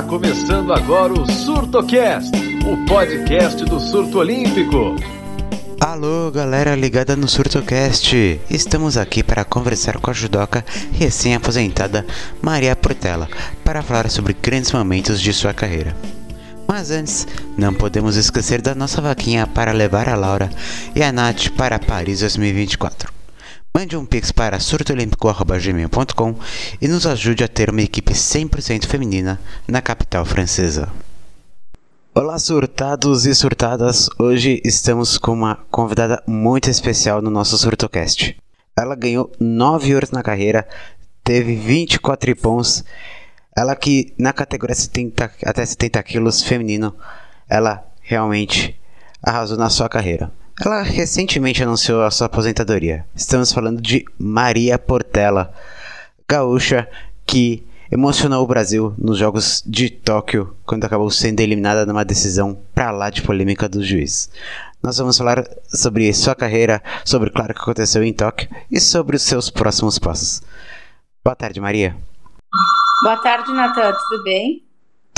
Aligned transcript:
Está 0.00 0.08
começando 0.08 0.72
agora 0.72 1.12
o 1.12 1.30
SurtoCast, 1.30 2.32
o 2.64 2.86
podcast 2.86 3.62
do 3.66 3.78
surto 3.78 4.20
olímpico. 4.20 4.96
Alô, 5.78 6.30
galera 6.30 6.74
ligada 6.74 7.14
no 7.14 7.28
SurtoCast. 7.28 8.40
Estamos 8.48 8.96
aqui 8.96 9.22
para 9.22 9.44
conversar 9.44 9.98
com 9.98 10.10
a 10.10 10.14
judoca 10.14 10.64
recém-aposentada 10.92 12.06
Maria 12.40 12.74
Portela 12.74 13.28
para 13.62 13.82
falar 13.82 14.08
sobre 14.08 14.32
grandes 14.32 14.72
momentos 14.72 15.20
de 15.20 15.34
sua 15.34 15.52
carreira. 15.52 15.94
Mas 16.66 16.90
antes, 16.90 17.28
não 17.58 17.74
podemos 17.74 18.16
esquecer 18.16 18.62
da 18.62 18.74
nossa 18.74 19.02
vaquinha 19.02 19.46
para 19.46 19.70
levar 19.70 20.08
a 20.08 20.16
Laura 20.16 20.48
e 20.96 21.02
a 21.02 21.12
Nath 21.12 21.50
para 21.50 21.78
Paris 21.78 22.20
2024. 22.20 23.19
Mande 23.72 23.96
um 23.96 24.04
pix 24.04 24.32
para 24.32 24.58
surtoolímpico.gmail.com 24.58 26.34
e 26.82 26.88
nos 26.88 27.06
ajude 27.06 27.44
a 27.44 27.48
ter 27.48 27.70
uma 27.70 27.82
equipe 27.82 28.12
100% 28.12 28.86
feminina 28.86 29.40
na 29.66 29.80
capital 29.80 30.24
francesa. 30.24 30.90
Olá 32.12 32.36
surtados 32.40 33.26
e 33.26 33.34
surtadas, 33.34 34.08
hoje 34.18 34.60
estamos 34.64 35.16
com 35.16 35.32
uma 35.32 35.54
convidada 35.70 36.20
muito 36.26 36.68
especial 36.68 37.22
no 37.22 37.30
nosso 37.30 37.56
Surtocast. 37.56 38.36
Ela 38.76 38.96
ganhou 38.96 39.30
9 39.38 39.94
ouros 39.94 40.10
na 40.10 40.24
carreira, 40.24 40.66
teve 41.22 41.54
24 41.54 42.34
pontos, 42.34 42.84
ela 43.56 43.76
que 43.76 44.12
na 44.18 44.32
categoria 44.32 44.74
70, 44.74 45.30
até 45.46 45.64
70 45.64 46.02
quilos 46.02 46.42
feminino, 46.42 46.92
ela 47.48 47.86
realmente 48.02 48.76
arrasou 49.22 49.56
na 49.56 49.70
sua 49.70 49.88
carreira. 49.88 50.39
Ela 50.62 50.82
recentemente 50.82 51.62
anunciou 51.62 52.02
a 52.02 52.10
sua 52.10 52.26
aposentadoria. 52.26 53.06
Estamos 53.14 53.50
falando 53.50 53.80
de 53.80 54.04
Maria 54.18 54.78
Portela, 54.78 55.54
gaúcha 56.28 56.86
que 57.24 57.66
emocionou 57.90 58.44
o 58.44 58.46
Brasil 58.46 58.94
nos 58.98 59.16
Jogos 59.16 59.62
de 59.66 59.88
Tóquio, 59.88 60.54
quando 60.66 60.84
acabou 60.84 61.10
sendo 61.10 61.40
eliminada 61.40 61.86
numa 61.86 62.04
decisão 62.04 62.60
pra 62.74 62.90
lá 62.90 63.08
de 63.08 63.22
polêmica 63.22 63.70
do 63.70 63.82
juiz. 63.82 64.30
Nós 64.82 64.98
vamos 64.98 65.16
falar 65.16 65.48
sobre 65.66 66.12
sua 66.12 66.34
carreira, 66.34 66.82
sobre 67.06 67.30
claro 67.30 67.52
o 67.52 67.54
que 67.54 67.62
aconteceu 67.62 68.04
em 68.04 68.12
Tóquio 68.12 68.50
e 68.70 68.78
sobre 68.78 69.16
os 69.16 69.22
seus 69.22 69.48
próximos 69.48 69.98
passos. 69.98 70.42
Boa 71.24 71.34
tarde, 71.34 71.58
Maria. 71.58 71.96
Boa 73.02 73.16
tarde, 73.16 73.50
Natan. 73.50 73.94
Tudo 74.10 74.24
bem? 74.24 74.62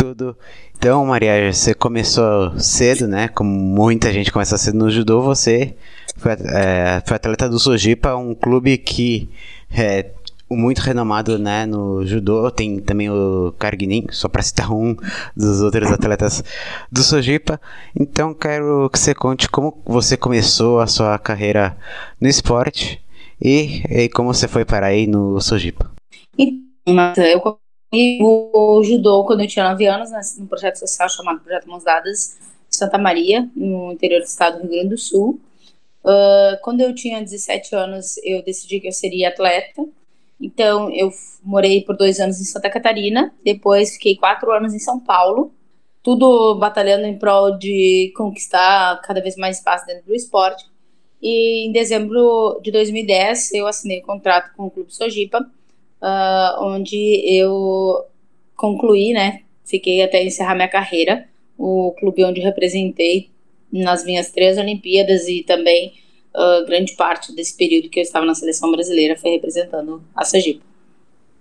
Tudo. 0.03 0.37
Então, 0.77 1.07
Maria, 1.07 1.53
você 1.53 1.73
começou 1.75 2.59
cedo, 2.59 3.07
né? 3.07 3.29
Como 3.29 3.49
muita 3.49 4.13
gente 4.13 4.33
começa 4.33 4.59
cedo 4.59 4.77
no 4.77 4.91
judô, 4.91 5.23
você 5.23 5.77
foi, 6.17 6.33
é, 6.33 7.01
foi 7.07 7.15
atleta 7.15 7.49
do 7.49 7.57
Sojipa, 7.57 8.17
um 8.17 8.35
clube 8.35 8.79
que 8.79 9.31
é 9.71 10.11
muito 10.51 10.81
renomado, 10.81 11.39
né, 11.39 11.67
no 11.67 12.05
judô. 12.05 12.51
Tem 12.51 12.81
também 12.81 13.09
o 13.11 13.55
Kargnin, 13.57 14.07
só 14.11 14.29
para 14.29 14.43
citar 14.43 14.73
um 14.73 14.97
dos 15.37 15.61
outros 15.61 15.89
atletas 15.93 16.43
do 16.91 17.01
Sojipa. 17.01 17.61
Então, 17.95 18.35
quero 18.35 18.91
que 18.91 18.99
você 18.99 19.15
conte 19.15 19.49
como 19.49 19.81
você 19.87 20.17
começou 20.17 20.81
a 20.81 20.89
sua 20.89 21.17
carreira 21.17 21.79
no 22.21 22.27
esporte 22.27 23.01
e, 23.41 23.85
e 23.89 24.09
como 24.09 24.35
você 24.35 24.49
foi 24.49 24.65
para 24.65 24.87
aí 24.87 25.07
no 25.07 25.41
Sojipa. 25.41 25.93
Então, 26.85 27.25
eu 27.25 27.62
o 27.93 28.83
judô 28.83 29.25
quando 29.25 29.41
eu 29.41 29.49
tinha 29.49 29.69
9 29.69 29.87
anos, 29.87 30.11
né, 30.11 30.21
num 30.39 30.47
projeto 30.47 30.77
social 30.77 31.09
chamado 31.09 31.41
Projeto 31.41 31.69
Mãos 31.69 31.85
Dadas 31.85 32.39
Santa 32.71 32.97
Maria, 32.97 33.49
no 33.55 33.93
interior 33.93 34.21
do 34.21 34.27
estado 34.27 34.57
do 34.57 34.63
Rio 34.63 34.71
Grande 34.71 34.89
do 34.89 34.99
Sul. 34.99 35.39
Uh, 36.03 36.59
quando 36.63 36.81
eu 36.81 36.95
tinha 36.95 37.21
17 37.21 37.75
anos, 37.75 38.17
eu 38.25 38.43
decidi 38.43 38.81
que 38.81 38.89
eu 38.89 38.93
seria 38.93 39.29
atleta. 39.29 39.85
Então, 40.41 40.91
eu 40.91 41.11
morei 41.43 41.83
por 41.83 41.97
dois 41.97 42.19
anos 42.19 42.41
em 42.41 42.45
Santa 42.45 42.71
Catarina, 42.71 43.33
depois 43.45 43.93
fiquei 43.93 44.17
quatro 44.17 44.51
anos 44.51 44.75
em 44.75 44.79
São 44.79 44.99
Paulo, 44.99 45.53
tudo 46.03 46.57
batalhando 46.57 47.07
em 47.07 47.17
prol 47.17 47.57
de 47.57 48.13
conquistar 48.17 49.01
cada 49.03 49.21
vez 49.21 49.37
mais 49.37 49.59
espaço 49.59 49.87
dentro 49.87 50.07
do 50.07 50.15
esporte. 50.15 50.65
E 51.21 51.67
em 51.69 51.73
dezembro 51.73 52.59
de 52.61 52.73
2010, 52.73 53.53
eu 53.55 53.69
assinei 53.69 54.01
o 54.01 54.03
um 54.03 54.07
contrato 54.07 54.53
com 54.57 54.67
o 54.67 54.71
Clube 54.71 54.93
Sojipa, 54.93 55.49
uh, 56.03 56.65
onde 56.65 57.23
eu 57.25 58.05
concluí, 58.57 59.13
né? 59.13 59.41
Fiquei 59.65 60.03
até 60.03 60.23
encerrar 60.23 60.55
minha 60.55 60.69
carreira. 60.69 61.27
O 61.57 61.95
clube 61.99 62.25
onde 62.25 62.41
representei 62.41 63.31
nas 63.73 64.05
minhas 64.05 64.31
três 64.31 64.59
Olimpíadas 64.59 65.29
e 65.29 65.43
também 65.43 65.95
uh, 66.35 66.67
grande 66.67 66.93
parte 66.95 67.35
desse 67.35 67.57
período 67.57 67.89
que 67.89 68.01
eu 68.01 68.03
estava 68.03 68.27
na 68.27 68.35
seleção 68.35 68.71
brasileira 68.71 69.17
foi 69.17 69.31
representando 69.31 70.03
a 70.15 70.25
Sergipe. 70.25 70.61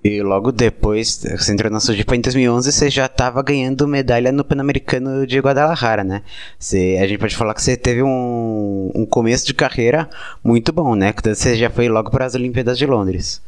E 0.03 0.19
logo 0.23 0.51
depois, 0.51 1.23
você 1.23 1.53
entrou 1.53 1.71
na 1.71 1.79
Sojipa 1.79 2.15
em 2.15 2.21
2011, 2.21 2.71
você 2.71 2.89
já 2.89 3.05
estava 3.05 3.39
ganhando 3.43 3.87
medalha 3.87 4.31
no 4.31 4.43
Pan-Americano 4.43 5.27
de 5.27 5.37
Guadalajara, 5.37 6.03
né? 6.03 6.23
Você, 6.57 6.97
a 6.99 7.05
gente 7.05 7.19
pode 7.19 7.35
falar 7.35 7.53
que 7.53 7.61
você 7.61 7.77
teve 7.77 8.01
um, 8.01 8.91
um 8.95 9.05
começo 9.05 9.45
de 9.45 9.53
carreira 9.53 10.09
muito 10.43 10.73
bom, 10.73 10.95
né? 10.95 11.13
Você 11.23 11.55
já 11.55 11.69
foi 11.69 11.87
logo 11.87 12.09
para 12.09 12.25
as 12.25 12.33
Olimpíadas 12.33 12.79
de 12.79 12.87
Londres. 12.87 13.43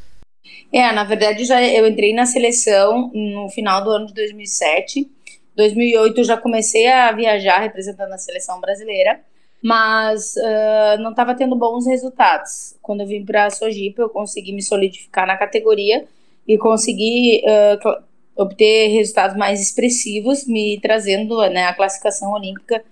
É, 0.73 0.91
na 0.91 1.03
verdade, 1.03 1.45
já 1.45 1.63
eu 1.63 1.85
entrei 1.87 2.15
na 2.15 2.25
seleção 2.25 3.11
no 3.13 3.47
final 3.49 3.83
do 3.83 3.91
ano 3.91 4.07
de 4.07 4.13
2007. 4.15 5.07
2008 5.55 6.19
eu 6.19 6.23
já 6.23 6.35
comecei 6.35 6.87
a 6.87 7.11
viajar 7.11 7.59
representando 7.59 8.11
a 8.11 8.17
seleção 8.17 8.59
brasileira, 8.59 9.21
mas 9.61 10.33
uh, 10.35 10.99
não 10.99 11.11
estava 11.11 11.35
tendo 11.35 11.55
bons 11.55 11.85
resultados. 11.85 12.75
Quando 12.81 13.01
eu 13.01 13.07
vim 13.07 13.23
para 13.23 13.45
a 13.45 13.49
Sojipa, 13.51 14.01
eu 14.01 14.09
consegui 14.09 14.51
me 14.51 14.63
solidificar 14.63 15.27
na 15.27 15.37
categoria 15.37 16.07
e 16.47 16.57
consegui 16.57 17.43
uh, 17.45 18.03
obter 18.35 18.87
resultados 18.87 19.37
mais 19.37 19.61
expressivos, 19.61 20.47
me 20.47 20.79
trazendo 20.81 21.37
né, 21.49 21.65
a 21.65 21.75
classificação 21.75 22.31
olímpica 22.31 22.83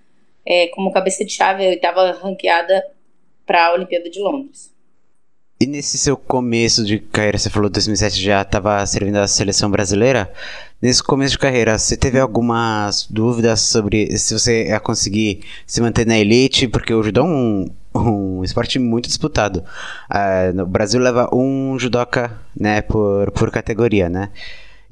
é, 0.46 0.68
como 0.68 0.92
cabeça 0.92 1.26
de 1.26 1.32
chave. 1.32 1.66
Eu 1.66 1.74
estava 1.74 2.12
ranqueada 2.12 2.86
para 3.44 3.70
a 3.70 3.74
Olimpíada 3.74 4.08
de 4.08 4.20
Londres. 4.20 4.72
E 5.62 5.68
nesse 5.68 5.96
seu 5.96 6.18
começo 6.18 6.84
de 6.84 6.98
carreira, 6.98 7.38
você 7.38 7.48
falou 7.48 7.70
que 7.70 7.76
2007 7.76 8.20
já 8.20 8.42
estava 8.42 8.84
servindo 8.84 9.18
a 9.18 9.28
seleção 9.28 9.70
brasileira. 9.70 10.34
Nesse 10.82 11.04
começo 11.04 11.34
de 11.34 11.38
carreira, 11.38 11.78
você 11.78 11.96
teve 11.96 12.20
algumas 12.20 13.06
dúvidas 13.08 13.62
sobre 13.62 14.18
se 14.18 14.34
você 14.34 14.70
ia 14.70 14.80
conseguir 14.80 15.42
se 15.68 15.80
manter 15.80 16.08
na 16.08 16.18
elite? 16.18 16.68
Porque 16.68 16.92
o 16.92 17.04
judô 17.04 17.22
é 17.22 17.24
um, 17.26 17.70
um 17.94 18.44
esporte 18.44 18.80
muito 18.80 19.06
disputado. 19.06 19.64
Uh, 20.10 20.52
no 20.56 20.66
Brasil 20.66 21.00
leva 21.00 21.30
um 21.32 21.78
judoca 21.78 22.36
né, 22.60 22.82
por, 22.82 23.30
por 23.30 23.52
categoria, 23.52 24.10
né? 24.10 24.32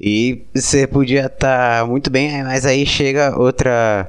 E 0.00 0.44
você 0.54 0.86
podia 0.86 1.26
estar 1.26 1.80
tá 1.80 1.84
muito 1.84 2.10
bem, 2.10 2.44
mas 2.44 2.64
aí 2.64 2.86
chega 2.86 3.36
outra 3.36 4.08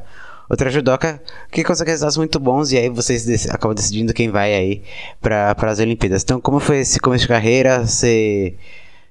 outra 0.52 0.70
judoca 0.70 1.22
que 1.50 1.64
consegue 1.64 1.92
resultados 1.92 2.18
muito 2.18 2.38
bons 2.38 2.74
e 2.74 2.78
aí 2.78 2.90
vocês 2.90 3.24
dec 3.26 3.50
acabam 3.50 3.74
decidindo 3.74 4.14
quem 4.14 4.30
vai 4.30 4.54
aí 4.54 4.82
para 5.22 5.56
as 5.58 5.80
Olimpíadas. 5.80 6.24
Então, 6.24 6.42
como 6.42 6.60
foi 6.60 6.80
esse 6.80 7.00
começo 7.00 7.24
de 7.24 7.30
carreira? 7.30 7.80
Você, 7.80 8.56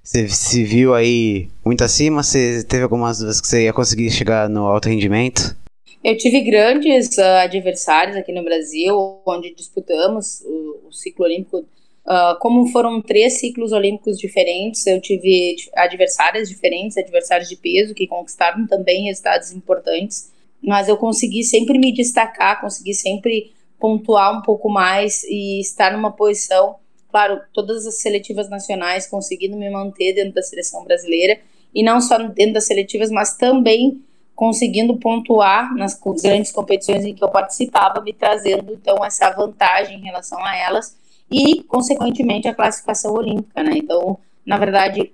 se 0.03 0.65
viu 0.65 0.95
aí 0.95 1.49
muito 1.65 1.83
acima? 1.83 2.23
Você 2.23 2.63
teve 2.65 2.83
algumas 2.83 3.19
dúvidas 3.19 3.41
que 3.41 3.47
você 3.47 3.65
ia 3.65 3.73
conseguir 3.73 4.11
chegar 4.11 4.51
no 4.51 4.67
alto 4.67 4.91
rendimento? 4.91 5.57
Eu 6.05 6.17
tive 6.17 6.43
grandes 6.43 7.17
uh, 7.17 7.23
adversários 7.43 8.17
aqui 8.17 8.33
no 8.33 8.45
Brasil, 8.45 9.23
onde 9.27 9.55
disputamos 9.55 10.43
o, 10.43 10.89
o 10.89 10.93
ciclo 10.93 11.25
olímpico. 11.25 11.59
Uh, 11.59 12.39
como 12.39 12.67
foram 12.69 13.01
três 13.01 13.39
ciclos 13.39 13.73
olímpicos 13.73 14.19
diferentes, 14.19 14.87
eu 14.87 15.01
tive 15.01 15.57
adversárias 15.75 16.49
diferentes, 16.51 16.99
adversários 16.99 17.49
de 17.49 17.57
peso 17.57 17.95
que 17.95 18.07
conquistaram 18.07 18.67
também 18.67 19.05
resultados 19.05 19.53
importantes 19.53 20.31
mas 20.63 20.89
eu 20.89 20.97
consegui 20.97 21.43
sempre 21.43 21.79
me 21.79 21.93
destacar, 21.93 22.61
consegui 22.61 22.95
sempre 22.95 23.53
pontuar 23.79 24.39
um 24.39 24.43
pouco 24.43 24.69
mais 24.69 25.25
e 25.25 25.61
estar 25.61 25.93
numa 25.93 26.13
posição, 26.13 26.77
claro, 27.11 27.41
todas 27.53 27.87
as 27.87 28.01
seletivas 28.01 28.49
nacionais 28.49 29.07
conseguindo 29.07 29.57
me 29.57 29.71
manter 29.71 30.13
dentro 30.13 30.35
da 30.35 30.43
seleção 30.43 30.85
brasileira 30.85 31.41
e 31.75 31.83
não 31.83 32.01
só 32.01 32.19
dentro 32.19 32.55
das 32.55 32.67
seletivas, 32.67 33.11
mas 33.11 33.37
também 33.37 34.03
conseguindo 34.35 34.97
pontuar 34.97 35.75
nas 35.75 35.99
grandes 36.23 36.51
competições 36.51 37.05
em 37.05 37.15
que 37.15 37.23
eu 37.23 37.29
participava, 37.29 38.01
me 38.01 38.13
trazendo 38.13 38.73
então 38.73 39.05
essa 39.05 39.31
vantagem 39.31 39.99
em 39.99 40.03
relação 40.03 40.43
a 40.43 40.57
elas 40.57 40.97
e 41.31 41.63
consequentemente 41.65 42.49
a 42.49 42.55
classificação 42.55 43.13
olímpica, 43.13 43.63
né? 43.63 43.73
Então, 43.77 44.19
na 44.45 44.57
verdade, 44.57 45.13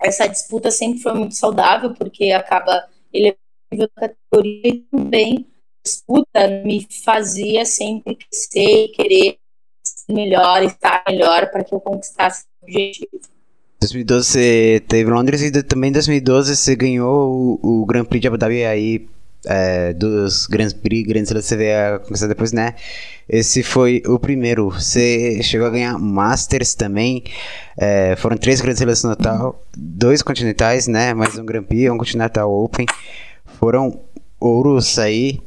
essa 0.00 0.26
disputa 0.28 0.70
sempre 0.70 1.00
foi 1.00 1.14
muito 1.14 1.34
saudável 1.34 1.94
porque 1.94 2.30
acaba 2.30 2.86
ele 3.12 3.36
nível 3.72 3.88
da 3.96 4.08
categoria 4.08 4.68
e 4.68 4.86
também 4.90 5.46
disputa 5.84 6.48
me 6.64 6.86
fazia 7.04 7.64
sempre 7.64 8.16
crescer 8.16 8.84
e 8.84 8.88
querer 8.88 9.38
ser 9.84 10.12
melhor, 10.12 10.62
estar 10.62 11.04
melhor 11.08 11.50
para 11.50 11.62
que 11.64 11.74
eu 11.74 11.80
conquistasse 11.80 12.44
o 12.60 12.64
objetivo. 12.64 13.20
2012 13.80 14.26
você 14.26 14.82
teve 14.88 15.10
Londres 15.10 15.42
e 15.42 15.62
também 15.62 15.90
em 15.90 15.92
2012 15.92 16.56
você 16.56 16.74
ganhou 16.74 17.58
o, 17.62 17.82
o 17.82 17.86
Grand 17.86 18.04
Prix 18.04 18.22
de 18.22 18.28
Abu 18.28 18.38
Dhabi 18.38 18.64
aí 18.64 19.06
é, 19.46 19.92
dos 19.92 20.46
Grandes 20.46 20.72
Prix, 20.72 21.08
Grandes 21.08 21.32
você 21.32 21.56
vê 21.56 21.72
a 21.74 21.98
conquista 22.00 22.26
depois, 22.26 22.52
né? 22.52 22.74
Esse 23.28 23.62
foi 23.62 24.02
o 24.06 24.18
primeiro. 24.18 24.70
Você 24.70 25.42
chegou 25.42 25.66
a 25.66 25.70
ganhar 25.70 25.98
Masters 25.98 26.74
também. 26.74 27.22
É, 27.78 28.16
foram 28.16 28.36
três 28.36 28.60
Grandes 28.60 28.80
Slam 28.80 29.10
no 29.10 29.16
total, 29.16 29.62
dois 29.76 30.22
continentais, 30.22 30.86
né? 30.88 31.14
Mais 31.14 31.38
um 31.38 31.44
Grand 31.44 31.62
Prix, 31.62 31.90
um 31.90 31.98
Continental 31.98 32.52
Open. 32.52 32.86
Foram 33.58 34.00
ouros 34.40 34.98
aí. 34.98 35.40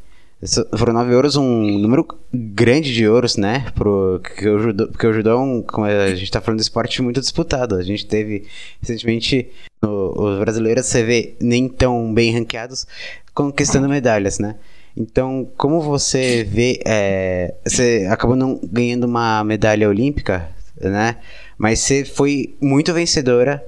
Foram 0.78 0.94
nove 0.94 1.14
ouros, 1.14 1.36
um 1.36 1.78
número 1.80 2.08
grande 2.34 2.94
de 2.94 3.06
ouros, 3.08 3.36
né? 3.36 3.66
Pro, 3.76 4.22
porque, 4.24 4.48
o 4.48 4.60
judô, 4.60 4.88
porque 4.88 5.06
o 5.06 5.12
judô 5.14 5.32
é 5.32 5.36
um, 5.36 5.62
como 5.62 5.86
a 5.86 6.16
gente 6.16 6.32
tá 6.32 6.40
falando 6.40 6.62
esporte 6.62 7.02
muito 7.02 7.20
disputado. 7.20 7.76
A 7.76 7.84
gente 7.84 8.06
teve 8.06 8.46
recentemente 8.82 9.50
no, 9.82 10.14
os 10.18 10.40
brasileiros, 10.40 10.86
você 10.86 11.04
vê, 11.04 11.36
nem 11.42 11.68
tão 11.68 12.14
bem 12.14 12.34
ranqueados, 12.34 12.88
conquistando 13.34 13.90
medalhas, 13.90 14.40
né? 14.40 14.56
Então, 14.96 15.48
como 15.58 15.82
você 15.82 16.44
vê, 16.44 16.80
é, 16.86 17.54
você 17.66 18.08
acabou 18.10 18.36
não 18.36 18.60
ganhando 18.64 19.04
uma 19.04 19.44
medalha 19.44 19.90
olímpica, 19.90 20.50
né? 20.80 21.18
Mas 21.58 21.80
você 21.80 22.06
foi 22.06 22.56
muito 22.62 22.94
vencedora 22.94 23.62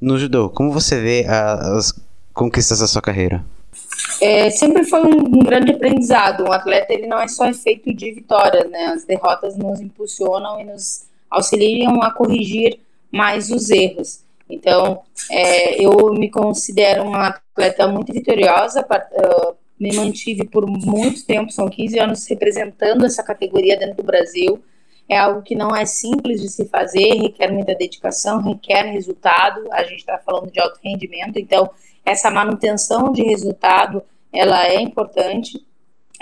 no 0.00 0.18
judô. 0.18 0.50
Como 0.50 0.72
você 0.72 1.00
vê 1.00 1.24
a, 1.28 1.76
as 1.76 1.94
conquistas 2.34 2.80
da 2.80 2.86
sua 2.88 3.00
carreira? 3.00 3.44
É, 4.20 4.50
sempre 4.50 4.84
foi 4.84 5.02
um, 5.02 5.20
um, 5.20 5.44
grande 5.44 5.72
aprendizado. 5.72 6.44
Um 6.44 6.52
atleta 6.52 6.92
ele 6.92 7.06
não 7.06 7.20
é 7.20 7.28
só 7.28 7.52
feito 7.52 7.92
de 7.94 8.12
vitórias, 8.12 8.70
né? 8.70 8.86
As 8.86 9.04
derrotas 9.04 9.56
nos 9.56 9.80
impulsionam 9.80 10.60
e 10.60 10.64
nos 10.64 11.06
auxiliam 11.30 12.00
a 12.02 12.10
corrigir 12.10 12.78
mais 13.10 13.50
os 13.50 13.70
erros. 13.70 14.24
Então, 14.48 15.02
é, 15.30 15.82
eu 15.82 16.12
me 16.12 16.30
considero 16.30 17.04
uma 17.04 17.28
atleta 17.28 17.88
muito 17.88 18.12
vitoriosa. 18.12 18.80
Uh, 18.82 19.54
me 19.78 19.94
mantive 19.94 20.44
por 20.46 20.66
muito 20.66 21.26
tempo, 21.26 21.52
são 21.52 21.68
15 21.68 21.98
anos 21.98 22.26
representando 22.26 23.04
essa 23.04 23.22
categoria 23.22 23.76
dentro 23.76 23.96
do 23.96 24.02
Brasil. 24.02 24.62
É 25.08 25.18
algo 25.18 25.42
que 25.42 25.54
não 25.54 25.74
é 25.76 25.84
simples 25.84 26.40
de 26.40 26.48
se 26.48 26.64
fazer, 26.64 27.14
requer 27.14 27.52
muita 27.52 27.74
dedicação, 27.74 28.42
requer 28.42 28.84
resultado. 28.84 29.62
A 29.70 29.82
gente 29.84 29.98
está 29.98 30.18
falando 30.18 30.50
de 30.50 30.58
alto 30.58 30.80
rendimento, 30.82 31.38
então 31.38 31.70
essa 32.06 32.30
manutenção 32.30 33.12
de 33.12 33.22
resultado 33.22 34.02
ela 34.32 34.66
é 34.66 34.80
importante, 34.80 35.60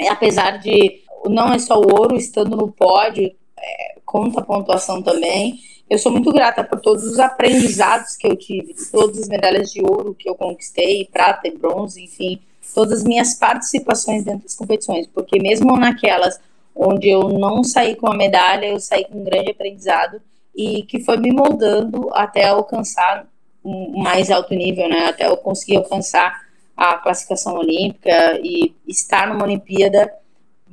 apesar 0.08 0.58
de 0.58 1.02
não 1.26 1.52
é 1.52 1.58
só 1.58 1.78
o 1.78 1.92
ouro 1.92 2.16
estando 2.16 2.56
no 2.56 2.72
pódio, 2.72 3.31
é, 3.58 3.98
conta 4.04 4.40
a 4.40 4.44
pontuação 4.44 5.02
também. 5.02 5.60
Eu 5.88 5.98
sou 5.98 6.10
muito 6.10 6.32
grata 6.32 6.64
por 6.64 6.81
todos 6.81 7.04
os 7.04 7.19
aprendizados 7.19 8.16
que 8.16 8.26
eu 8.26 8.36
tive, 8.36 8.75
todas 8.90 9.19
as 9.19 9.28
medalhas 9.28 9.70
de 9.70 9.82
ouro 9.82 10.14
que 10.14 10.28
eu 10.28 10.34
conquistei, 10.34 11.08
prata 11.12 11.46
e 11.46 11.56
bronze, 11.56 12.02
enfim, 12.02 12.40
todas 12.75 13.00
as 13.00 13.04
minhas 13.04 13.34
participações 13.34 14.25
dentro 14.25 14.44
das 14.44 14.56
competições, 14.56 15.06
porque 15.08 15.38
mesmo 15.38 15.76
naquelas 15.76 16.40
onde 16.75 17.08
eu 17.08 17.28
não 17.28 17.62
saí 17.62 17.94
com 17.94 18.08
a 18.08 18.16
medalha, 18.16 18.66
eu 18.66 18.80
saí 18.80 19.04
com 19.04 19.20
um 19.20 19.25
grande 19.25 19.50
aprendizado 19.50 20.20
e 20.56 20.82
que 20.82 21.00
foi 21.00 21.19
me 21.19 21.32
moldando 21.32 22.08
até 22.12 22.46
alcançar 22.46 23.26
um 23.64 24.02
mais 24.02 24.31
alto 24.31 24.55
nível, 24.55 24.88
né? 24.88 25.06
Até 25.06 25.26
eu 25.26 25.37
conseguir 25.37 25.76
alcançar 25.76 26.44
a 26.76 26.99
classificação 26.99 27.56
olímpica 27.56 28.38
e 28.43 28.75
estar 28.87 29.28
numa 29.28 29.44
Olimpíada, 29.44 30.12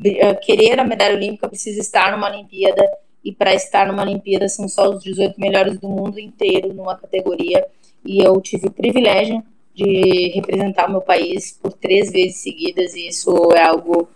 eh, 0.04 0.34
querer 0.36 0.80
a 0.80 0.84
medalha 0.84 1.16
olímpica 1.16 1.48
precisa 1.48 1.80
estar 1.80 2.12
numa 2.12 2.30
Olimpíada 2.30 2.84
e 3.24 3.32
para 3.32 3.54
estar 3.54 3.88
numa 3.88 4.02
Olimpíada 4.02 4.50
são 4.50 4.68
só 4.68 4.90
os 4.90 5.04
18 5.04 5.40
melhores 5.40 5.80
do 5.80 5.88
mundo 5.88 6.20
inteiro 6.20 6.74
numa 6.74 6.98
categoria 6.98 7.66
e 8.04 8.20
eu 8.20 8.40
tive 8.42 8.68
o 8.68 8.72
privilégio 8.72 9.44
de 9.76 10.32
representar 10.34 10.90
o 10.90 10.92
meu 10.92 11.02
país 11.02 11.58
por 11.62 11.72
três 11.74 12.12
vezes 12.12 12.38
seguidas 12.38 12.96
e 12.96 13.08
isso 13.08 13.32
é 13.54 13.64
algo 13.64 14.10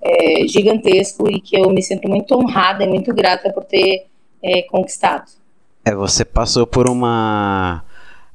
é, 0.00 0.46
gigantesco 0.48 1.30
e 1.30 1.40
que 1.40 1.56
eu 1.56 1.68
me 1.70 1.82
sinto 1.82 2.08
muito 2.08 2.34
honrada 2.34 2.84
e 2.84 2.88
muito 2.88 3.14
grata 3.14 3.52
por 3.52 3.64
ter 3.64 4.06
é, 4.42 4.62
conquistado. 4.62 5.30
É, 5.84 5.94
você 5.94 6.24
passou 6.24 6.66
por 6.66 6.88
uma 6.88 7.84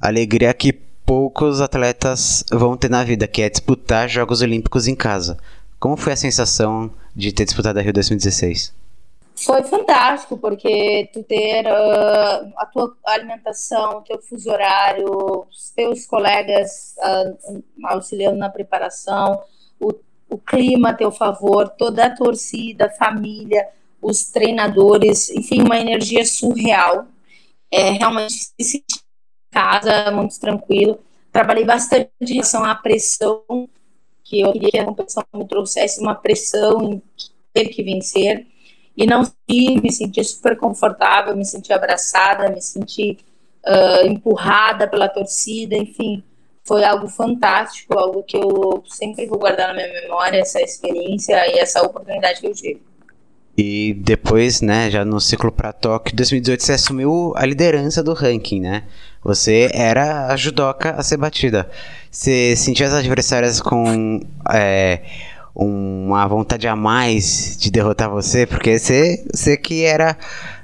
alegria 0.02 0.54
que 0.54 0.74
poucos 1.06 1.62
atletas 1.62 2.44
vão 2.52 2.76
ter 2.76 2.90
na 2.90 3.04
vida, 3.04 3.28
que 3.28 3.42
é 3.42 3.50
disputar 3.50 4.10
Jogos 4.10 4.42
Olímpicos 4.42 4.88
em 4.88 4.96
casa. 4.96 5.38
Como 5.80 5.98
foi 5.98 6.14
a 6.14 6.18
sensação 6.18 6.92
de 7.16 7.32
ter 7.32 7.46
disputado 7.46 7.80
a 7.80 7.82
Rio 7.82 7.94
2016? 7.94 8.74
Foi 9.36 9.64
fantástico, 9.64 10.38
porque 10.38 11.10
tu 11.12 11.24
ter 11.24 11.66
uh, 11.66 12.54
a 12.58 12.66
tua 12.72 12.96
alimentação, 13.06 13.98
o 13.98 14.02
teu 14.02 14.22
fuso 14.22 14.52
horário, 14.52 15.48
os 15.50 15.72
teus 15.72 16.06
colegas 16.06 16.96
uh, 17.00 17.64
auxiliando 17.86 18.38
na 18.38 18.50
preparação, 18.50 19.42
o, 19.80 19.94
o 20.30 20.38
clima 20.38 20.90
a 20.90 20.94
teu 20.94 21.12
favor, 21.12 21.70
toda 21.70 22.06
a 22.06 22.16
torcida, 22.16 22.86
a 22.86 22.92
família, 22.92 23.68
os 24.02 24.26
treinadores, 24.26 25.30
enfim, 25.30 25.62
uma 25.62 25.78
energia 25.78 26.26
surreal. 26.26 27.06
É 27.72 27.92
realmente 27.92 28.34
se 28.34 28.64
sentir 28.64 29.01
casa, 29.52 30.12
muito 30.12 30.40
tranquilo. 30.40 31.00
Trabalhei 31.32 31.66
bastante 31.66 32.10
em 32.22 32.34
relação 32.34 32.64
à 32.64 32.76
pressão, 32.76 33.44
que 34.24 34.42
eu 34.42 34.52
queria 34.54 34.72
que 34.72 34.80
a 34.80 34.86
competição 34.86 35.24
me 35.34 35.48
trouxesse 35.48 36.00
uma 36.02 36.16
pressão 36.16 36.94
em 36.94 37.02
ter 37.54 37.66
que 37.70 37.84
vencer. 37.84 38.48
E 38.96 39.06
não 39.06 39.24
me 39.50 39.92
senti 39.92 40.24
super 40.24 40.58
confortável, 40.58 41.36
me 41.36 41.46
senti 41.46 41.72
abraçada, 41.72 42.50
me 42.50 42.62
senti 42.62 43.18
uh, 43.66 44.06
empurrada 44.06 44.88
pela 44.88 45.08
torcida, 45.08 45.76
enfim, 45.76 46.24
foi 46.64 46.84
algo 46.84 47.08
fantástico, 47.08 47.98
algo 47.98 48.24
que 48.24 48.38
eu 48.38 48.84
sempre 48.88 49.26
vou 49.26 49.40
guardar 49.40 49.70
na 49.70 49.74
minha 49.74 50.02
memória, 50.02 50.40
essa 50.40 50.62
experiência 50.62 51.36
e 51.48 51.60
essa 51.60 51.82
oportunidade 51.82 52.42
que 52.42 52.48
eu 52.48 52.54
tive. 52.54 52.82
E 53.58 53.94
depois, 53.94 54.62
né, 54.62 54.90
já 54.90 55.04
no 55.04 55.20
ciclo 55.20 55.52
para 55.52 55.74
Tóquio 55.74 56.16
2018, 56.16 56.64
você 56.64 56.74
assumiu 56.74 57.34
a 57.36 57.46
liderança 57.46 58.02
do 58.02 58.14
ranking, 58.14 58.62
né? 58.62 58.88
Você 59.24 59.70
era 59.74 60.28
a 60.28 60.36
judoca 60.36 60.92
a 60.92 61.04
ser 61.04 61.18
batida. 61.18 61.70
Você 62.10 62.56
sentia 62.56 62.88
as 62.88 62.94
adversárias 62.94 63.62
com 63.62 64.20
é, 64.52 65.02
uma 65.56 66.28
vontade 66.28 66.68
a 66.68 66.76
mais 66.76 67.56
de 67.58 67.70
derrotar 67.70 68.10
você? 68.10 68.48
Porque 68.48 68.80
você, 68.80 69.24
você 69.32 69.56
que 69.56 69.84
era 69.84 70.18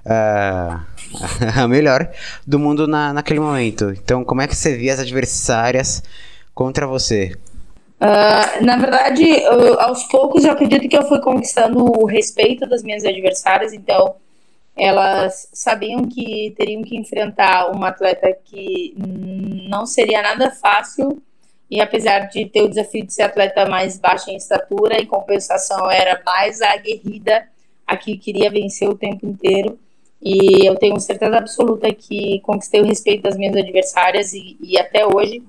uh, 0.06 0.80
a 1.62 1.68
melhor 1.68 2.10
do 2.46 2.58
mundo 2.58 2.88
na, 2.88 3.14
naquele 3.14 3.40
momento. 3.40 3.92
Então, 3.92 4.24
como 4.24 4.42
é 4.42 4.48
que 4.48 4.56
você 4.56 4.76
via 4.76 4.94
as 4.94 5.00
adversárias 5.00 6.04
contra 6.54 6.88
você? 6.88 7.34
Uh, 8.02 8.64
na 8.64 8.78
verdade, 8.78 9.24
eu, 9.24 9.80
aos 9.80 10.04
poucos 10.04 10.44
eu 10.44 10.52
acredito 10.52 10.88
que 10.88 10.98
eu 10.98 11.08
fui 11.08 11.20
conquistando 11.20 11.84
o 11.84 12.06
respeito 12.06 12.68
das 12.68 12.84
minhas 12.84 13.04
adversárias, 13.04 13.74
então 13.74 14.16
elas 14.78 15.50
sabiam 15.54 16.08
que 16.08 16.54
teriam 16.58 16.84
que 16.84 16.98
enfrentar 16.98 17.72
uma 17.72 17.90
atleta 17.90 18.32
que 18.46 18.96
não 18.98 19.86
seria 19.86 20.22
nada 20.22 20.52
fácil, 20.52 21.22
e 21.70 21.82
apesar 21.82 22.30
de 22.30 22.46
ter 22.46 22.62
o 22.62 22.70
desafio 22.70 23.06
de 23.06 23.14
ser 23.14 23.24
atleta 23.24 23.66
mais 23.66 24.00
baixa 24.00 24.32
em 24.32 24.38
estatura, 24.38 25.02
em 25.02 25.06
compensação 25.06 25.90
era 25.92 26.22
mais 26.26 26.62
aguerrida, 26.62 27.48
a 27.86 27.98
que 27.98 28.18
queria 28.18 28.50
vencer 28.50 28.88
o 28.88 28.98
tempo 28.98 29.26
inteiro. 29.26 29.78
E 30.22 30.66
eu 30.66 30.76
tenho 30.76 31.00
certeza 31.00 31.38
absoluta 31.38 31.94
que 31.94 32.40
conquistei 32.42 32.82
o 32.82 32.86
respeito 32.86 33.24
das 33.24 33.38
minhas 33.38 33.56
adversárias 33.56 34.34
e, 34.34 34.58
e 34.62 34.78
até 34.78 35.06
hoje 35.06 35.44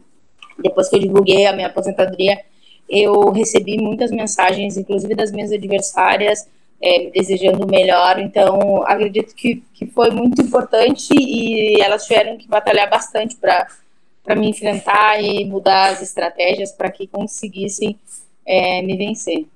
depois 0.59 0.89
que 0.89 0.97
eu 0.97 1.01
divulguei 1.01 1.47
a 1.47 1.53
minha 1.53 1.69
aposentadoria, 1.69 2.41
eu 2.89 3.31
recebi 3.31 3.79
muitas 3.79 4.11
mensagens, 4.11 4.77
inclusive 4.77 5.15
das 5.15 5.31
minhas 5.31 5.53
adversárias, 5.53 6.49
é, 6.81 7.11
desejando 7.11 7.65
o 7.65 7.71
melhor. 7.71 8.19
Então, 8.19 8.83
acredito 8.85 9.35
que, 9.35 9.63
que 9.75 9.87
foi 9.87 10.11
muito 10.11 10.41
importante 10.41 11.13
e 11.13 11.81
elas 11.81 12.07
tiveram 12.07 12.37
que 12.37 12.49
batalhar 12.49 12.89
bastante 12.89 13.37
para 13.37 13.67
me 14.37 14.51
enfrentar 14.51 15.23
e 15.23 15.45
mudar 15.45 15.91
as 15.91 16.03
estratégias 16.03 16.73
para 16.73 16.91
que 16.91 17.07
conseguissem 17.07 17.99
é, 18.47 18.83
me 18.83 18.97
vencer. 18.97 19.47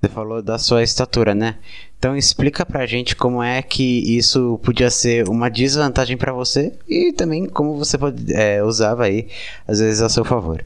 Você 0.00 0.08
falou 0.10 0.42
da 0.42 0.58
sua 0.58 0.82
estatura, 0.82 1.34
né? 1.34 1.58
Então 1.98 2.14
explica 2.14 2.66
pra 2.66 2.84
gente 2.84 3.16
como 3.16 3.42
é 3.42 3.62
que 3.62 4.16
isso 4.16 4.60
podia 4.62 4.90
ser 4.90 5.26
uma 5.30 5.48
desvantagem 5.48 6.18
para 6.18 6.30
você 6.30 6.78
e 6.86 7.10
também 7.10 7.46
como 7.46 7.78
você 7.78 7.96
pode, 7.96 8.30
é, 8.34 8.62
usava 8.62 9.04
aí, 9.04 9.28
às 9.66 9.78
vezes, 9.78 10.02
a 10.02 10.08
seu 10.10 10.22
favor. 10.22 10.62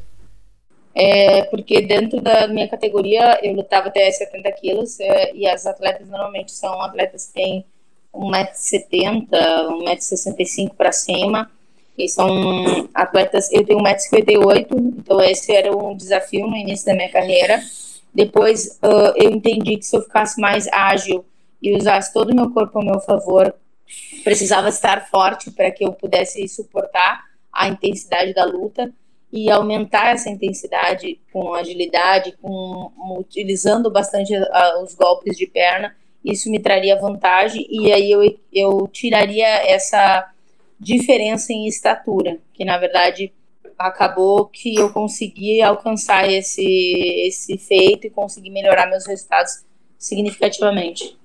É, 1.01 1.43
porque 1.45 1.81
dentro 1.83 2.21
da 2.21 2.49
minha 2.49 2.67
categoria 2.67 3.39
eu 3.43 3.55
lutava 3.55 3.87
até 3.87 4.11
70 4.11 4.53
quilos 4.53 4.99
é, 4.99 5.33
e 5.33 5.47
as 5.47 5.65
atletas 5.65 6.09
normalmente 6.09 6.51
são 6.51 6.83
atletas 6.83 7.27
que 7.27 7.35
têm 7.35 7.65
1,70m, 8.13 9.29
1,65m 9.31 10.75
para 10.75 10.91
cima 10.91 11.51
e 11.97 12.09
são 12.09 12.89
atletas, 12.95 13.53
eu 13.53 13.65
tenho 13.65 13.79
1,58m, 13.79 14.67
então 14.99 15.21
esse 15.21 15.55
era 15.55 15.77
um 15.77 15.97
desafio 15.97 16.49
no 16.49 16.57
início 16.57 16.87
da 16.87 16.95
minha 16.95 17.11
carreira 17.11 17.61
depois 18.19 18.79
uh, 18.83 19.13
eu 19.17 19.31
entendi 19.31 19.77
que 19.77 19.85
se 19.85 19.97
eu 19.97 20.03
ficasse 20.03 20.41
mais 20.41 20.67
ágil 20.73 21.25
e 21.63 21.77
usasse 21.77 22.13
todo 22.13 22.31
o 22.31 22.35
meu 22.35 22.51
corpo 22.51 22.79
ao 22.79 22.85
meu 22.85 23.01
favor, 23.01 23.55
precisava 24.25 24.69
estar 24.69 25.09
forte 25.09 25.51
para 25.51 25.71
que 25.71 25.85
eu 25.85 25.93
pudesse 25.93 26.47
suportar 26.49 27.25
a 27.53 27.69
intensidade 27.69 28.35
da 28.35 28.45
luta. 28.45 28.93
E 29.33 29.51
aumentar 29.51 30.15
essa 30.15 30.31
intensidade 30.31 31.21
com 31.33 31.55
agilidade, 31.55 32.35
com 32.41 32.91
utilizando 33.19 33.91
bastante 33.91 34.35
a, 34.35 34.83
os 34.83 34.95
golpes 34.95 35.37
de 35.37 35.47
perna, 35.47 35.95
isso 36.25 36.51
me 36.51 36.59
traria 36.59 37.01
vantagem 37.01 37.67
e 37.71 37.93
aí 37.93 38.11
eu, 38.11 38.39
eu 38.53 38.89
tiraria 38.93 39.47
essa 39.47 40.31
diferença 40.81 41.53
em 41.53 41.67
estatura, 41.67 42.39
que 42.55 42.65
na 42.65 42.79
verdade 42.79 43.33
acabou 43.79 44.47
que 44.47 44.75
eu 44.75 44.91
consegui 44.91 45.63
alcançar 45.63 46.29
esse, 46.31 46.65
esse 47.27 47.57
feito 47.57 48.07
e 48.07 48.11
consegui 48.11 48.51
melhorar 48.51 48.87
meus 48.87 49.07
resultados 49.07 49.63
significativamente. 49.97 51.17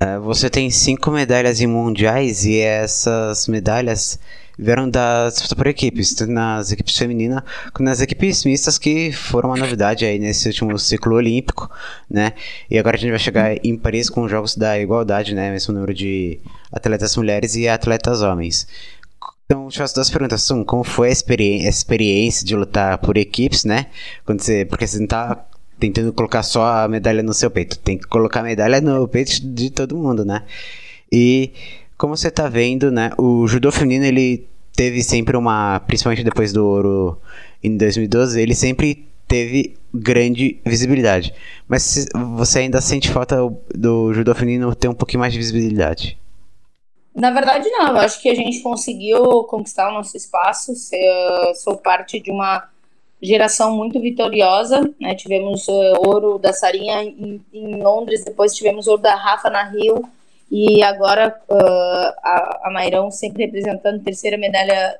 É, 0.00 0.18
você 0.18 0.50
tem 0.50 0.68
cinco 0.68 1.12
medalhas 1.12 1.60
em 1.60 1.66
mundiais 1.66 2.44
e 2.44 2.58
essas 2.58 3.46
medalhas 3.46 4.18
vieram 4.58 4.88
das 4.88 5.52
por 5.52 5.66
equipes, 5.66 6.14
tanto 6.14 6.32
nas 6.32 6.72
equipes 6.72 6.96
femininas 6.96 7.42
quanto 7.72 7.84
nas 7.84 8.00
equipes 8.00 8.44
mistas, 8.44 8.78
que 8.78 9.12
foram 9.12 9.50
uma 9.50 9.56
novidade 9.56 10.04
aí 10.04 10.18
nesse 10.18 10.48
último 10.48 10.78
ciclo 10.78 11.14
olímpico, 11.14 11.70
né? 12.08 12.32
E 12.70 12.78
agora 12.78 12.96
a 12.96 12.98
gente 12.98 13.10
vai 13.10 13.18
chegar 13.18 13.64
em 13.64 13.76
Paris 13.76 14.08
com 14.08 14.22
os 14.22 14.30
Jogos 14.30 14.56
da 14.56 14.78
Igualdade, 14.78 15.34
né? 15.34 15.50
Mesmo 15.50 15.74
número 15.74 15.94
de 15.94 16.40
atletas 16.70 17.16
mulheres 17.16 17.54
e 17.56 17.68
atletas 17.68 18.22
homens. 18.22 18.66
Então, 19.44 19.66
eu 19.66 19.70
fazer 19.70 19.94
duas 19.94 20.08
perguntas. 20.08 20.50
Um, 20.50 20.64
como 20.64 20.82
foi 20.82 21.08
a, 21.08 21.12
experi 21.12 21.66
a 21.66 21.68
experiência 21.68 22.46
de 22.46 22.56
lutar 22.56 22.96
por 22.98 23.18
equipes, 23.18 23.64
né? 23.64 23.86
Quando 24.24 24.40
você, 24.40 24.64
porque 24.64 24.86
você 24.86 24.98
não 24.98 25.06
tá 25.06 25.44
tentando 25.78 26.12
colocar 26.12 26.42
só 26.42 26.84
a 26.84 26.88
medalha 26.88 27.22
no 27.22 27.34
seu 27.34 27.50
peito, 27.50 27.76
tem 27.78 27.98
que 27.98 28.06
colocar 28.06 28.40
a 28.40 28.44
medalha 28.44 28.80
no 28.80 29.06
peito 29.08 29.44
de 29.44 29.68
todo 29.68 29.96
mundo, 29.96 30.24
né? 30.24 30.42
E 31.10 31.52
como 32.02 32.16
você 32.16 32.32
tá 32.32 32.48
vendo, 32.48 32.90
né, 32.90 33.12
o 33.16 33.46
judô 33.46 33.70
feminino 33.70 34.04
ele 34.04 34.48
teve 34.74 35.04
sempre 35.04 35.36
uma, 35.36 35.78
principalmente 35.86 36.24
depois 36.24 36.52
do 36.52 36.66
ouro 36.66 37.16
em 37.62 37.76
2012, 37.76 38.42
ele 38.42 38.56
sempre 38.56 39.06
teve 39.28 39.76
grande 39.94 40.60
visibilidade. 40.66 41.32
Mas 41.68 42.08
você 42.34 42.58
ainda 42.58 42.80
sente 42.80 43.08
falta 43.08 43.36
do 43.72 44.12
judô 44.12 44.34
feminino 44.34 44.74
ter 44.74 44.88
um 44.88 44.94
pouquinho 44.94 45.20
mais 45.20 45.32
de 45.32 45.38
visibilidade? 45.38 46.18
Na 47.14 47.30
verdade, 47.30 47.70
não. 47.70 47.90
Eu 47.90 47.98
acho 47.98 48.20
que 48.20 48.28
a 48.28 48.34
gente 48.34 48.58
conseguiu 48.62 49.44
conquistar 49.44 49.88
o 49.88 49.94
nosso 49.94 50.16
espaço. 50.16 50.72
Eu 50.92 51.54
sou 51.54 51.76
parte 51.76 52.18
de 52.18 52.32
uma 52.32 52.68
geração 53.22 53.76
muito 53.76 54.00
vitoriosa. 54.00 54.80
Né? 55.00 55.14
Tivemos 55.14 55.68
uh, 55.68 55.94
ouro 56.04 56.36
da 56.36 56.52
Sarinha 56.52 57.04
em, 57.04 57.40
em, 57.54 57.80
Londres, 57.80 58.24
depois 58.24 58.56
tivemos 58.56 58.88
ouro 58.88 59.00
da 59.00 59.14
Rafa 59.14 59.48
na 59.48 59.62
Rio. 59.62 60.02
E 60.54 60.82
agora 60.82 61.34
uh, 61.48 62.12
a, 62.22 62.60
a 62.64 62.70
Mairão 62.70 63.10
sempre 63.10 63.46
representando 63.46 64.02
terceira 64.02 64.36
medalha 64.36 64.98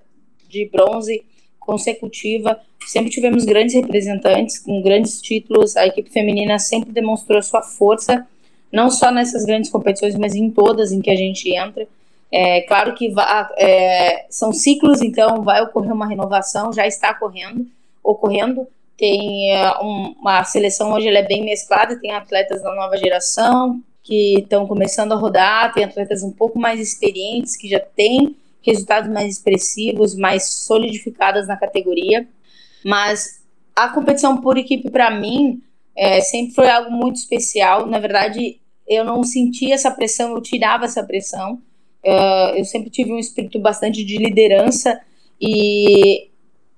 de 0.49 0.67
bronze 0.73 1.23
consecutiva. 1.61 2.59
Sempre 2.87 3.11
tivemos 3.11 3.45
grandes 3.45 3.75
representantes 3.75 4.59
com 4.59 4.81
grandes 4.81 5.21
títulos. 5.21 5.77
A 5.77 5.87
equipe 5.87 6.09
feminina 6.09 6.59
sempre 6.59 6.91
demonstrou 6.91 7.43
sua 7.43 7.61
força, 7.61 8.27
não 8.73 8.91
só 8.91 9.11
nessas 9.11 9.45
grandes 9.45 9.71
competições, 9.71 10.15
mas 10.15 10.35
em 10.35 10.51
todas 10.51 10.91
em 10.91 11.03
que 11.03 11.11
a 11.11 11.17
gente 11.17 11.55
entra. 11.55 11.87
É 12.31 12.63
claro 12.63 12.95
que 12.95 13.11
vai, 13.11 13.47
é, 13.59 14.25
são 14.31 14.55
ciclos, 14.55 15.03
então 15.03 15.43
vai 15.43 15.61
ocorrer 15.61 15.93
uma 15.93 16.09
renovação, 16.09 16.73
já 16.73 16.87
está 16.87 17.11
ocorrendo. 17.11 17.67
ocorrendo. 18.03 18.67
Tem 18.97 19.55
é, 19.55 19.71
um, 19.83 20.15
uma 20.19 20.43
seleção 20.45 20.95
hoje 20.95 21.09
ela 21.09 21.19
é 21.19 21.27
bem 21.27 21.45
mesclada, 21.45 22.01
tem 22.01 22.11
atletas 22.11 22.63
da 22.63 22.75
nova 22.75 22.97
geração 22.97 23.83
que 24.03 24.41
estão 24.41 24.67
começando 24.67 25.13
a 25.13 25.17
rodar, 25.17 25.73
tem 25.73 25.85
atletas 25.85 26.23
um 26.23 26.33
pouco 26.33 26.59
mais 26.59 26.81
experientes 26.81 27.57
que 27.57 27.69
já 27.69 27.81
têm 27.81 28.37
resultados 28.61 29.11
mais 29.11 29.35
expressivos, 29.35 30.15
mais 30.15 30.45
solidificadas 30.55 31.47
na 31.47 31.57
categoria. 31.57 32.29
Mas 32.85 33.43
a 33.75 33.89
competição 33.89 34.41
por 34.41 34.57
equipe 34.59 34.91
para 34.91 35.11
mim 35.11 35.63
é, 35.97 36.21
sempre 36.21 36.55
foi 36.55 36.69
algo 36.69 36.91
muito 36.91 37.17
especial. 37.17 37.87
Na 37.87 37.99
verdade, 37.99 38.61
eu 38.89 39.05
não 39.05 39.23
sentia 39.23 39.75
essa 39.75 39.91
pressão, 39.91 40.35
eu 40.35 40.43
tirava 40.43 40.85
essa 40.85 41.05
pressão 41.05 41.61
Uh, 42.05 42.57
eu 42.57 42.65
sempre 42.65 42.91
tive 42.91 43.13
um 43.13 43.19
espírito 43.19 43.61
bastante 43.61 44.05
de 44.05 44.19
liderança 44.19 45.01
e 45.41 46.29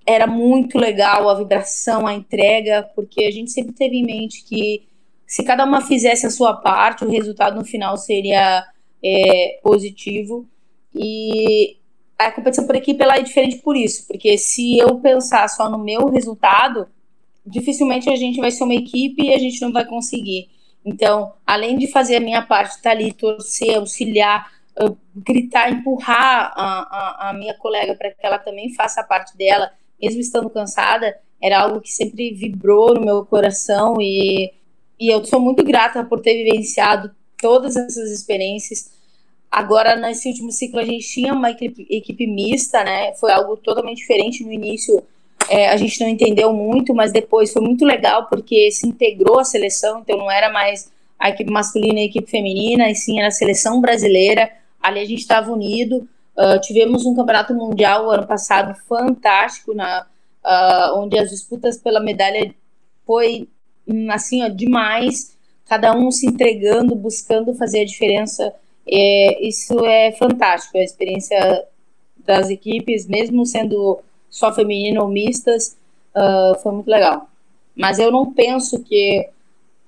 era 0.06 0.26
muito 0.26 0.76
legal 0.76 1.30
a 1.30 1.34
vibração, 1.34 2.06
a 2.06 2.12
entrega, 2.12 2.82
porque 2.94 3.24
a 3.24 3.30
gente 3.30 3.50
sempre 3.50 3.72
teve 3.72 3.96
em 3.96 4.04
mente 4.04 4.44
que 4.44 4.82
se 5.26 5.42
cada 5.42 5.64
uma 5.64 5.80
fizesse 5.80 6.26
a 6.26 6.30
sua 6.30 6.54
parte, 6.54 7.04
o 7.04 7.10
resultado 7.10 7.56
no 7.56 7.64
final 7.64 7.96
seria 7.96 8.64
é, 9.02 9.60
positivo. 9.62 10.46
E 10.94 11.76
a 12.18 12.30
competição 12.30 12.66
por 12.66 12.76
equipe 12.76 13.02
ela 13.02 13.16
é 13.16 13.22
diferente 13.22 13.56
por 13.56 13.76
isso, 13.76 14.06
porque 14.06 14.38
se 14.38 14.78
eu 14.78 14.98
pensar 15.00 15.48
só 15.48 15.68
no 15.68 15.78
meu 15.78 16.08
resultado, 16.08 16.86
dificilmente 17.44 18.08
a 18.08 18.16
gente 18.16 18.40
vai 18.40 18.50
ser 18.50 18.64
uma 18.64 18.74
equipe 18.74 19.22
e 19.22 19.34
a 19.34 19.38
gente 19.38 19.60
não 19.60 19.72
vai 19.72 19.84
conseguir. 19.84 20.48
Então, 20.84 21.32
além 21.46 21.78
de 21.78 21.90
fazer 21.90 22.16
a 22.16 22.20
minha 22.20 22.42
parte, 22.42 22.76
estar 22.76 22.82
tá 22.82 22.90
ali, 22.90 23.12
torcer, 23.12 23.76
auxiliar, 23.76 24.50
gritar, 25.16 25.70
empurrar 25.70 26.52
a, 26.54 27.26
a, 27.26 27.30
a 27.30 27.32
minha 27.32 27.54
colega 27.54 27.94
para 27.94 28.10
que 28.10 28.24
ela 28.24 28.38
também 28.38 28.72
faça 28.74 29.00
a 29.00 29.04
parte 29.04 29.36
dela, 29.36 29.70
mesmo 30.00 30.20
estando 30.20 30.50
cansada, 30.50 31.16
era 31.40 31.60
algo 31.60 31.80
que 31.80 31.90
sempre 31.90 32.32
vibrou 32.32 32.94
no 32.94 33.00
meu 33.00 33.24
coração 33.24 34.00
e, 34.00 34.52
e 34.98 35.08
eu 35.08 35.24
sou 35.24 35.40
muito 35.40 35.64
grata 35.64 36.04
por 36.04 36.20
ter 36.20 36.34
vivenciado 36.44 37.10
todas 37.38 37.76
essas 37.76 38.10
experiências. 38.10 38.92
Agora, 39.50 39.96
nesse 39.96 40.28
último 40.28 40.50
ciclo, 40.50 40.80
a 40.80 40.84
gente 40.84 41.06
tinha 41.06 41.32
uma 41.32 41.50
equipe, 41.50 41.86
equipe 41.88 42.26
mista, 42.26 42.82
né? 42.82 43.12
Foi 43.14 43.30
algo 43.30 43.56
totalmente 43.56 43.98
diferente 43.98 44.42
no 44.42 44.52
início. 44.52 45.02
É, 45.48 45.68
a 45.68 45.76
gente 45.76 46.00
não 46.00 46.08
entendeu 46.08 46.52
muito, 46.52 46.94
mas 46.94 47.12
depois 47.12 47.52
foi 47.52 47.62
muito 47.62 47.84
legal 47.84 48.26
porque 48.28 48.70
se 48.70 48.86
integrou 48.86 49.38
a 49.38 49.44
seleção, 49.44 50.00
então 50.00 50.16
não 50.16 50.30
era 50.30 50.50
mais 50.50 50.90
a 51.18 51.30
equipe 51.30 51.50
masculina 51.50 52.00
e 52.00 52.02
a 52.02 52.06
equipe 52.06 52.30
feminina, 52.30 52.90
e 52.90 52.94
sim 52.94 53.18
era 53.18 53.28
a 53.28 53.30
seleção 53.30 53.80
brasileira 53.80 54.50
ali 54.84 55.00
a 55.00 55.04
gente 55.06 55.20
estava 55.20 55.50
unido. 55.50 56.06
Uh, 56.36 56.60
tivemos 56.60 57.06
um 57.06 57.14
campeonato 57.14 57.54
mundial 57.54 58.10
ano 58.10 58.26
passado 58.26 58.74
fantástico, 58.86 59.74
na, 59.74 60.06
uh, 60.44 60.98
onde 60.98 61.18
as 61.18 61.30
disputas 61.30 61.78
pela 61.78 62.00
medalha 62.00 62.54
foi 63.06 63.48
assim 64.10 64.42
ó, 64.42 64.48
demais, 64.48 65.36
cada 65.66 65.96
um 65.96 66.10
se 66.10 66.26
entregando, 66.26 66.94
buscando 66.94 67.54
fazer 67.54 67.80
a 67.80 67.84
diferença. 67.84 68.54
É, 68.86 69.46
isso 69.46 69.84
é 69.84 70.12
fantástico, 70.12 70.76
a 70.76 70.82
experiência 70.82 71.66
das 72.18 72.50
equipes, 72.50 73.06
mesmo 73.06 73.44
sendo 73.46 74.00
só 74.28 74.52
feminino 74.52 75.02
ou 75.02 75.08
mistas, 75.08 75.76
uh, 76.14 76.58
foi 76.60 76.72
muito 76.72 76.88
legal. 76.88 77.28
Mas 77.76 77.98
eu 77.98 78.10
não 78.10 78.32
penso 78.32 78.82
que 78.82 79.28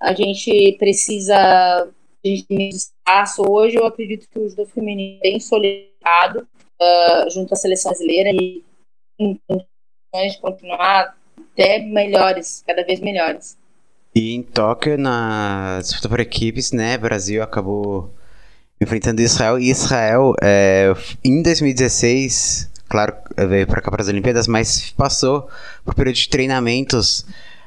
a 0.00 0.12
gente 0.12 0.76
precisa 0.78 1.88
de 2.24 2.44
espaço. 2.50 3.42
Hoje 3.48 3.76
eu 3.76 3.86
acredito 3.86 4.28
que 4.28 4.38
o 4.38 4.48
judô 4.48 4.66
feminino 4.66 5.18
é 5.18 5.30
bem 5.30 5.40
solidificado 5.40 6.46
uh, 6.80 7.30
junto 7.30 7.54
à 7.54 7.56
seleção 7.56 7.90
brasileira 7.90 8.30
e 8.30 8.62
em 9.18 9.38
condições 9.48 10.32
de 10.32 10.40
continuar 10.40 11.16
até 11.52 11.78
melhores, 11.78 12.62
cada 12.66 12.84
vez 12.84 13.00
melhores. 13.00 13.56
E 14.16 14.32
em 14.32 14.42
Tóquio, 14.42 14.96
na 14.96 15.78
disputa 15.82 16.08
por 16.08 16.20
equipes, 16.20 16.72
né, 16.72 16.96
Brasil 16.96 17.42
acabou 17.42 18.14
enfrentando 18.80 19.20
Israel. 19.20 19.58
E 19.58 19.68
Israel, 19.68 20.32
é, 20.42 20.90
em 21.22 21.42
2016, 21.42 22.70
claro, 22.88 23.12
veio 23.46 23.66
para 23.66 23.82
cá 23.82 23.90
para 23.90 24.00
as 24.00 24.08
Olimpíadas, 24.08 24.48
mas 24.48 24.90
passou 24.92 25.46
por 25.84 25.94
período 25.94 26.16
de 26.16 26.30
treinamentos 26.30 27.26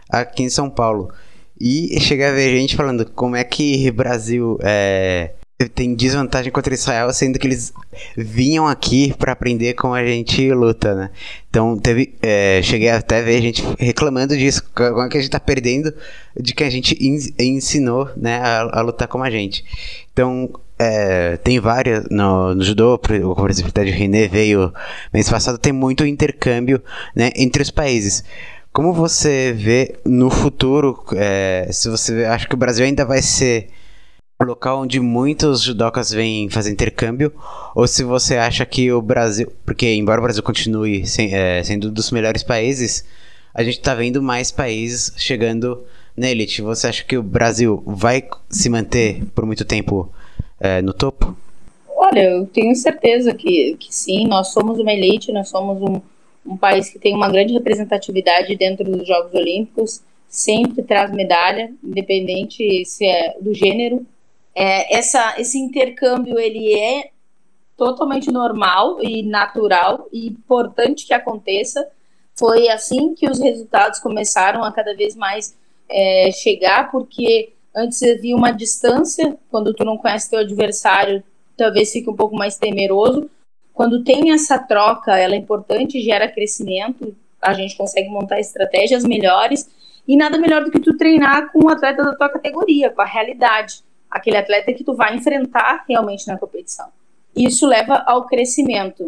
aqui 0.10 0.42
em 0.42 0.50
São 0.50 0.72
Paulo. 0.72 1.14
E 1.62 2.00
cheguei 2.02 2.26
a 2.26 2.32
ver 2.32 2.58
gente 2.58 2.76
falando 2.76 3.06
como 3.06 3.36
é 3.36 3.44
que 3.44 3.92
Brasil 3.92 4.58
é, 4.64 5.34
tem 5.68 5.94
desvantagem 5.94 6.54
contra 6.54 6.74
Israel, 6.74 7.12
sendo 7.12 7.38
que 7.38 7.46
eles 7.46 7.74
vinham 8.16 8.66
aqui 8.66 9.14
para 9.18 9.34
aprender 9.34 9.74
como 9.74 9.94
a 9.94 10.06
gente 10.06 10.50
luta, 10.54 10.96
né? 10.96 11.10
Então 11.50 11.78
teve, 11.78 12.16
é, 12.22 12.62
cheguei 12.64 12.90
até 12.90 13.20
a 13.20 13.22
ver 13.22 13.42
gente 13.42 13.62
reclamando 13.78 14.38
disso, 14.38 14.64
como 14.74 15.02
é 15.02 15.10
que 15.10 15.18
a 15.18 15.22
gente 15.22 15.32
tá 15.32 15.40
perdendo 15.40 15.94
de 16.40 16.54
que 16.54 16.64
a 16.64 16.70
gente 16.70 16.98
ensinou, 17.38 18.10
né, 18.16 18.38
a, 18.38 18.80
a 18.80 18.82
lutar 18.82 19.10
como 19.10 19.26
a 19.26 19.30
gente. 19.30 19.66
Então 20.14 20.50
é, 20.78 21.36
tem 21.36 21.60
várias 21.60 22.06
no, 22.10 22.56
no 22.56 22.64
judô, 22.64 22.98
por 22.98 23.50
exemplo, 23.50 23.74
o 23.76 23.84
René 23.84 24.30
veio 24.30 24.74
mês 25.12 25.30
passado, 25.30 25.58
tem 25.58 25.74
muito 25.74 26.06
intercâmbio, 26.06 26.82
né, 27.14 27.32
entre 27.36 27.62
os 27.62 27.70
países. 27.70 28.24
Como 28.72 28.94
você 28.94 29.52
vê 29.52 29.98
no 30.06 30.30
futuro, 30.30 31.04
é, 31.18 31.68
se 31.70 31.90
você 31.90 32.24
acha 32.24 32.48
que 32.48 32.54
o 32.54 32.58
Brasil 32.58 32.86
ainda 32.86 33.04
vai 33.04 33.22
ser 33.22 33.68
local 34.46 34.84
onde 34.84 35.02
muitos 35.02 35.62
judocas 35.62 36.12
vêm 36.12 36.50
fazer 36.50 36.72
intercâmbio, 36.72 37.34
ou 37.76 37.86
se 37.86 38.04
você 38.04 38.38
acha 38.38 38.66
que 38.66 38.92
o 38.92 39.02
Brasil, 39.02 39.52
porque 39.66 39.94
embora 39.94 40.20
o 40.20 40.24
Brasil 40.24 40.42
continue 40.42 41.06
sem, 41.06 41.34
é, 41.34 41.62
sendo 41.62 41.90
um 41.90 41.94
dos 41.94 42.10
melhores 42.10 42.42
países, 42.42 43.04
a 43.54 43.64
gente 43.64 43.80
está 43.80 43.94
vendo 43.94 44.22
mais 44.22 44.50
países 44.50 45.14
chegando 45.18 45.84
na 46.16 46.30
elite. 46.30 46.62
Você 46.62 46.88
acha 46.88 47.04
que 47.04 47.18
o 47.18 47.24
Brasil 47.24 47.84
vai 47.86 48.24
se 48.50 48.70
manter 48.70 49.24
por 49.36 49.46
muito 49.46 49.66
tempo 49.66 50.10
é, 50.60 50.82
no 50.82 50.94
topo? 50.94 51.36
Olha, 51.98 52.22
eu 52.22 52.46
tenho 52.46 52.74
certeza 52.76 53.34
que, 53.34 53.76
que 53.78 53.94
sim, 53.94 54.26
nós 54.26 54.54
somos 54.54 54.80
uma 54.80 54.94
elite, 54.94 55.34
nós 55.34 55.50
somos 55.50 55.82
um, 55.82 56.00
um 56.46 56.56
país 56.56 56.90
que 56.90 56.98
tem 56.98 57.14
uma 57.14 57.30
grande 57.30 57.54
representatividade 57.54 58.56
dentro 58.56 58.90
dos 58.90 59.06
Jogos 59.06 59.34
Olímpicos, 59.34 60.02
sempre 60.30 60.82
traz 60.82 61.12
medalha, 61.12 61.70
independente 61.84 62.86
se 62.86 63.06
é 63.06 63.36
do 63.42 63.54
gênero. 63.54 64.06
É, 64.62 64.94
essa, 64.98 65.40
esse 65.40 65.58
intercâmbio 65.58 66.38
ele 66.38 66.78
é 66.78 67.12
totalmente 67.78 68.30
normal 68.30 69.02
e 69.02 69.24
natural 69.24 70.10
e 70.12 70.28
importante 70.28 71.08
que 71.08 71.14
aconteça. 71.14 71.88
Foi 72.38 72.68
assim 72.68 73.16
que 73.16 73.30
os 73.30 73.40
resultados 73.40 74.00
começaram 74.00 74.62
a 74.62 74.74
cada 74.74 74.94
vez 74.94 75.16
mais 75.16 75.58
é, 75.88 76.30
chegar, 76.34 76.92
porque 76.92 77.54
antes 77.74 78.04
havia 78.04 78.36
uma 78.36 78.52
distância, 78.52 79.38
quando 79.50 79.74
tu 79.74 79.86
não 79.86 79.98
conhece 79.98 80.30
teu 80.30 80.40
adversário, 80.40 81.24
talvez 81.56 81.94
fique 81.94 82.10
um 82.10 82.16
pouco 82.16 82.36
mais 82.36 82.58
temeroso. 82.58 83.30
Quando 83.74 84.04
tem 84.04 84.34
essa 84.34 84.60
troca, 84.60 85.18
ela 85.18 85.36
é 85.36 85.38
importante, 85.38 86.02
gera 86.02 86.28
crescimento, 86.28 87.16
a 87.42 87.54
gente 87.54 87.78
consegue 87.78 88.10
montar 88.10 88.42
estratégias 88.42 89.06
melhores 89.06 89.70
e 90.06 90.18
nada 90.18 90.38
melhor 90.38 90.66
do 90.66 90.72
que 90.72 90.82
tu 90.82 90.98
treinar 90.98 91.50
com 91.54 91.64
um 91.64 91.70
atleta 91.70 92.04
da 92.04 92.14
tua 92.14 92.28
categoria, 92.28 92.90
com 92.90 93.02
a 93.02 93.06
realidade, 93.06 93.88
aquele 94.10 94.38
atleta 94.38 94.74
que 94.74 94.84
tu 94.84 94.96
vai 94.96 95.16
enfrentar 95.16 95.86
realmente 95.88 96.28
na 96.28 96.38
competição. 96.38 96.88
Isso 97.36 97.68
leva 97.68 98.04
ao 98.06 98.26
crescimento. 98.26 99.06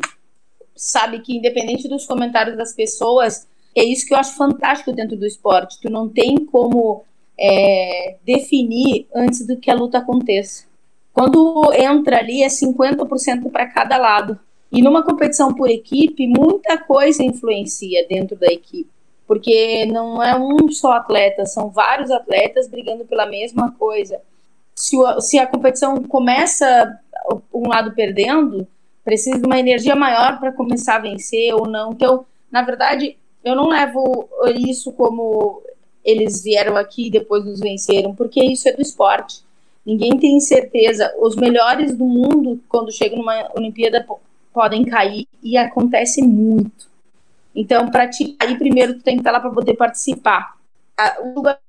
Sabe 0.75 1.19
que 1.19 1.37
independente 1.37 1.87
dos 1.87 2.05
comentários 2.05 2.55
das 2.57 2.73
pessoas, 2.73 3.47
é 3.75 3.83
isso 3.83 4.05
que 4.05 4.13
eu 4.13 4.17
acho 4.17 4.35
fantástico 4.35 4.91
dentro 4.91 5.17
do 5.17 5.25
esporte. 5.25 5.79
Tu 5.81 5.89
não 5.89 6.07
tem 6.07 6.45
como 6.45 7.03
é, 7.39 8.17
definir 8.23 9.07
antes 9.13 9.45
do 9.45 9.57
que 9.57 9.71
a 9.71 9.75
luta 9.75 9.97
aconteça. 9.97 10.65
Quando 11.13 11.73
entra 11.73 12.19
ali 12.19 12.43
é 12.43 12.47
50% 12.47 13.51
para 13.51 13.67
cada 13.67 13.97
lado. 13.97 14.39
E 14.71 14.81
numa 14.81 15.03
competição 15.03 15.53
por 15.53 15.69
equipe, 15.69 16.27
muita 16.27 16.77
coisa 16.77 17.23
influencia 17.23 18.07
dentro 18.07 18.37
da 18.37 18.47
equipe. 18.47 18.89
Porque 19.27 19.85
não 19.85 20.21
é 20.23 20.37
um 20.37 20.69
só 20.69 20.93
atleta, 20.93 21.45
são 21.45 21.69
vários 21.69 22.11
atletas 22.11 22.67
brigando 22.69 23.05
pela 23.05 23.25
mesma 23.25 23.71
coisa. 23.71 24.21
Se, 24.81 24.97
o, 24.97 25.21
se 25.21 25.37
a 25.37 25.45
competição 25.45 25.95
começa 26.03 26.99
um 27.53 27.67
lado 27.67 27.93
perdendo, 27.93 28.67
precisa 29.03 29.39
de 29.39 29.45
uma 29.45 29.59
energia 29.59 29.95
maior 29.95 30.39
para 30.39 30.51
começar 30.51 30.95
a 30.95 30.99
vencer 30.99 31.53
ou 31.53 31.67
não. 31.67 31.91
Então, 31.91 32.25
na 32.51 32.63
verdade, 32.63 33.15
eu 33.43 33.55
não 33.55 33.67
levo 33.67 34.27
isso 34.55 34.91
como 34.93 35.61
eles 36.03 36.43
vieram 36.43 36.75
aqui 36.77 37.07
e 37.07 37.11
depois 37.11 37.45
nos 37.45 37.59
venceram, 37.59 38.15
porque 38.15 38.43
isso 38.43 38.67
é 38.67 38.73
do 38.73 38.81
esporte. 38.81 39.43
Ninguém 39.85 40.17
tem 40.17 40.39
certeza. 40.39 41.13
Os 41.19 41.35
melhores 41.35 41.95
do 41.95 42.05
mundo, 42.05 42.59
quando 42.67 42.91
chegam 42.91 43.19
numa 43.19 43.51
Olimpíada, 43.55 44.03
podem 44.51 44.83
cair 44.83 45.27
e 45.43 45.57
acontece 45.57 46.23
muito. 46.23 46.89
Então, 47.55 47.91
para 47.91 48.07
te 48.07 48.29
cair, 48.33 48.57
primeiro 48.57 48.95
tu 48.95 49.03
tem 49.03 49.15
que 49.15 49.21
estar 49.21 49.31
lá 49.31 49.39
para 49.39 49.51
poder 49.51 49.75
participar. 49.75 50.55
O 51.23 51.35
lugar 51.35 51.59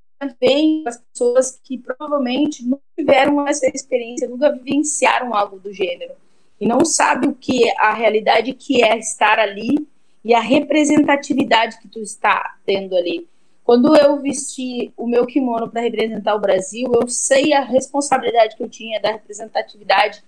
vem 0.41 0.85
as 0.87 0.99
pessoas 0.99 1.61
que 1.62 1.79
provavelmente 1.79 2.67
não 2.67 2.81
tiveram 2.97 3.47
essa 3.47 3.67
experiência, 3.67 4.29
nunca 4.29 4.52
vivenciaram 4.52 5.35
algo 5.35 5.59
do 5.59 5.73
gênero 5.73 6.14
e 6.61 6.67
não 6.67 6.85
sabe 6.85 7.26
o 7.26 7.35
que 7.35 7.69
é 7.69 7.75
a 7.79 7.93
realidade 7.93 8.52
que 8.52 8.85
é 8.85 8.97
estar 8.99 9.38
ali 9.38 9.87
e 10.25 10.33
a 10.35 10.41
representatividade 10.41 11.79
que 11.81 11.88
tu 11.88 12.00
está 12.00 12.57
tendo 12.64 12.97
ali. 12.97 13.26
Quando 13.64 13.97
eu 13.97 14.21
vesti 14.21 14.93
o 14.97 15.07
meu 15.07 15.26
kimono 15.26 15.71
para 15.71 15.81
representar 15.81 16.35
o 16.35 16.41
Brasil, 16.41 16.91
eu 16.95 17.09
sei 17.09 17.52
a 17.52 17.61
responsabilidade 17.61 18.57
que 18.57 18.62
eu 18.62 18.69
tinha 18.69 19.00
da 19.00 19.12
representatividade 19.12 20.23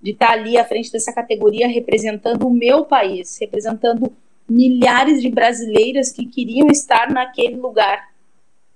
de 0.00 0.10
estar 0.10 0.32
ali 0.32 0.58
à 0.58 0.64
frente 0.64 0.92
dessa 0.92 1.12
categoria 1.12 1.66
representando 1.66 2.46
o 2.46 2.52
meu 2.52 2.84
país, 2.84 3.38
representando 3.38 4.12
milhares 4.48 5.22
de 5.22 5.30
brasileiras 5.30 6.12
que 6.12 6.26
queriam 6.26 6.68
estar 6.68 7.10
naquele 7.10 7.56
lugar. 7.56 8.10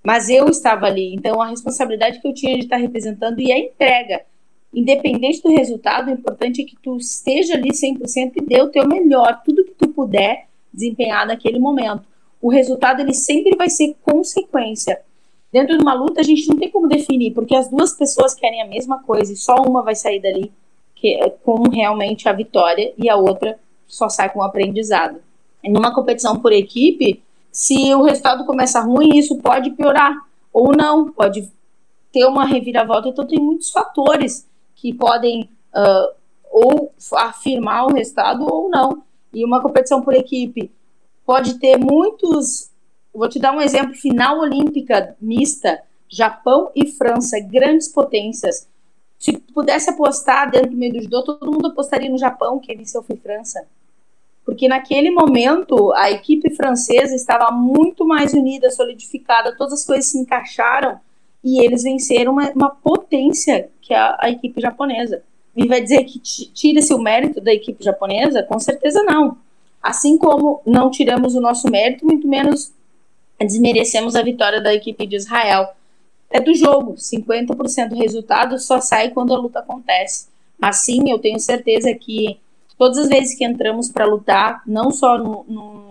Mas 0.08 0.30
eu 0.30 0.48
estava 0.48 0.86
ali, 0.86 1.14
então 1.14 1.38
a 1.42 1.48
responsabilidade 1.48 2.18
que 2.18 2.26
eu 2.26 2.32
tinha 2.32 2.54
de 2.54 2.60
estar 2.64 2.78
representando 2.78 3.38
e 3.40 3.52
a 3.52 3.58
entrega, 3.58 4.22
independente 4.72 5.42
do 5.42 5.50
resultado, 5.50 6.08
o 6.08 6.14
importante 6.14 6.62
é 6.62 6.64
que 6.64 6.78
tu 6.82 6.96
esteja 6.96 7.52
ali 7.52 7.72
100% 7.72 8.32
e 8.36 8.40
dê 8.40 8.62
o 8.62 8.70
teu 8.70 8.88
melhor, 8.88 9.42
tudo 9.44 9.66
que 9.66 9.74
tu 9.74 9.88
puder 9.88 10.46
desempenhar 10.72 11.26
naquele 11.26 11.58
momento. 11.58 12.04
O 12.40 12.48
resultado 12.48 13.00
ele 13.00 13.12
sempre 13.12 13.54
vai 13.54 13.68
ser 13.68 13.94
consequência. 14.02 14.98
Dentro 15.52 15.76
de 15.76 15.82
uma 15.82 15.92
luta 15.92 16.22
a 16.22 16.24
gente 16.24 16.48
não 16.48 16.56
tem 16.56 16.70
como 16.70 16.88
definir, 16.88 17.34
porque 17.34 17.54
as 17.54 17.68
duas 17.68 17.92
pessoas 17.92 18.34
querem 18.34 18.62
a 18.62 18.66
mesma 18.66 19.02
coisa 19.02 19.34
e 19.34 19.36
só 19.36 19.56
uma 19.56 19.82
vai 19.82 19.94
sair 19.94 20.22
dali 20.22 20.50
que, 20.94 21.16
é 21.16 21.28
com 21.28 21.68
realmente 21.68 22.30
a 22.30 22.32
vitória 22.32 22.94
e 22.96 23.10
a 23.10 23.16
outra 23.16 23.58
só 23.86 24.08
sai 24.08 24.32
com 24.32 24.38
o 24.38 24.42
aprendizado. 24.42 25.20
Numa 25.62 25.94
competição 25.94 26.40
por 26.40 26.50
equipe, 26.50 27.22
se 27.50 27.94
o 27.94 28.02
resultado 28.02 28.44
começa 28.44 28.80
ruim, 28.80 29.18
isso 29.18 29.36
pode 29.38 29.70
piorar 29.70 30.14
ou 30.52 30.72
não, 30.76 31.10
pode 31.10 31.50
ter 32.12 32.24
uma 32.24 32.44
reviravolta. 32.44 33.08
Então, 33.08 33.26
tem 33.26 33.38
muitos 33.38 33.70
fatores 33.70 34.46
que 34.74 34.94
podem 34.94 35.50
uh, 35.74 36.14
ou 36.50 36.92
afirmar 37.14 37.86
o 37.86 37.92
resultado 37.92 38.46
ou 38.48 38.68
não. 38.68 39.02
E 39.32 39.44
uma 39.44 39.60
competição 39.60 40.02
por 40.02 40.14
equipe 40.14 40.70
pode 41.26 41.58
ter 41.58 41.76
muitos. 41.76 42.70
Vou 43.12 43.28
te 43.28 43.38
dar 43.38 43.52
um 43.52 43.60
exemplo: 43.60 43.94
final 43.94 44.38
olímpica 44.38 45.16
mista, 45.20 45.82
Japão 46.08 46.70
e 46.74 46.86
França, 46.86 47.38
grandes 47.40 47.88
potências 47.88 48.68
se 49.18 49.36
pudesse 49.36 49.90
apostar 49.90 50.50
dentro 50.50 50.70
do 50.70 50.76
meio 50.76 50.92
do 50.92 51.02
judô, 51.02 51.22
todo 51.24 51.50
mundo 51.50 51.66
apostaria 51.66 52.08
no 52.08 52.18
Japão, 52.18 52.60
que 52.60 52.74
venceu 52.74 53.02
foi 53.02 53.16
França. 53.16 53.66
Porque 54.48 54.66
naquele 54.66 55.10
momento 55.10 55.92
a 55.92 56.10
equipe 56.10 56.48
francesa 56.48 57.14
estava 57.14 57.54
muito 57.54 58.06
mais 58.06 58.32
unida, 58.32 58.70
solidificada, 58.70 59.54
todas 59.54 59.74
as 59.74 59.84
coisas 59.84 60.06
se 60.06 60.16
encaixaram 60.16 60.98
e 61.44 61.62
eles 61.62 61.82
venceram 61.82 62.32
uma, 62.32 62.50
uma 62.52 62.70
potência 62.70 63.68
que 63.82 63.92
é 63.92 63.98
a, 63.98 64.16
a, 64.18 64.30
equipe 64.30 64.58
japonesa. 64.58 65.22
E 65.54 65.68
vai 65.68 65.82
dizer 65.82 66.02
que 66.04 66.18
tira-se 66.18 66.94
o 66.94 66.98
mérito 66.98 67.42
da 67.42 67.52
equipe 67.52 67.84
japonesa? 67.84 68.42
Com 68.42 68.58
certeza 68.58 69.02
não. 69.02 69.36
Assim 69.82 70.16
como 70.16 70.62
não 70.64 70.90
tiramos 70.90 71.34
o 71.34 71.42
nosso 71.42 71.70
mérito, 71.70 72.06
muito 72.06 72.26
menos 72.26 72.72
desmerecemos 73.38 74.16
a 74.16 74.22
vitória 74.22 74.62
da 74.62 74.72
equipe 74.72 75.06
de 75.06 75.16
Israel 75.16 75.74
é 76.30 76.40
do 76.40 76.54
jogo. 76.54 76.94
50% 76.94 77.88
do 77.90 77.96
resultado 77.96 78.58
só 78.58 78.80
sai 78.80 79.10
quando 79.10 79.34
a 79.34 79.38
luta 79.38 79.58
acontece. 79.58 80.28
Assim, 80.58 81.10
eu 81.10 81.18
tenho 81.18 81.38
certeza 81.38 81.92
que 81.92 82.40
todas 82.78 82.96
as 82.98 83.08
vezes 83.08 83.36
que 83.36 83.44
entramos 83.44 83.90
para 83.90 84.06
lutar, 84.06 84.62
não 84.66 84.90
só 84.90 85.18
no, 85.18 85.44
no, 85.48 85.88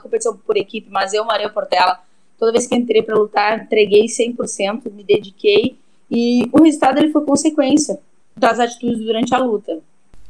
competição 0.00 0.36
por 0.36 0.56
equipe, 0.56 0.88
mas 0.90 1.14
eu, 1.14 1.24
Maria 1.24 1.48
Portela, 1.48 2.00
toda 2.38 2.52
vez 2.52 2.66
que 2.66 2.74
entrei 2.74 3.02
para 3.02 3.16
lutar, 3.16 3.60
entreguei 3.60 4.06
100%, 4.06 4.92
me 4.92 5.04
dediquei 5.04 5.76
e 6.10 6.48
o 6.52 6.62
resultado 6.62 6.98
ele 6.98 7.10
foi 7.10 7.24
consequência 7.24 7.98
das 8.36 8.58
atitudes 8.58 8.98
durante 8.98 9.34
a 9.34 9.38
luta. 9.38 9.78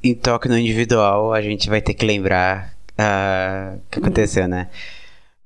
Em 0.03 0.14
toque 0.14 0.49
no 0.49 0.59
individual, 0.59 1.33
a 1.33 1.40
gente 1.40 1.69
vai 1.69 1.81
ter 1.81 1.95
que 1.95 2.05
lembrar 2.05 2.75
uh, 2.90 3.77
o 3.77 3.90
que 3.90 3.99
aconteceu, 3.99 4.47
né? 4.47 4.69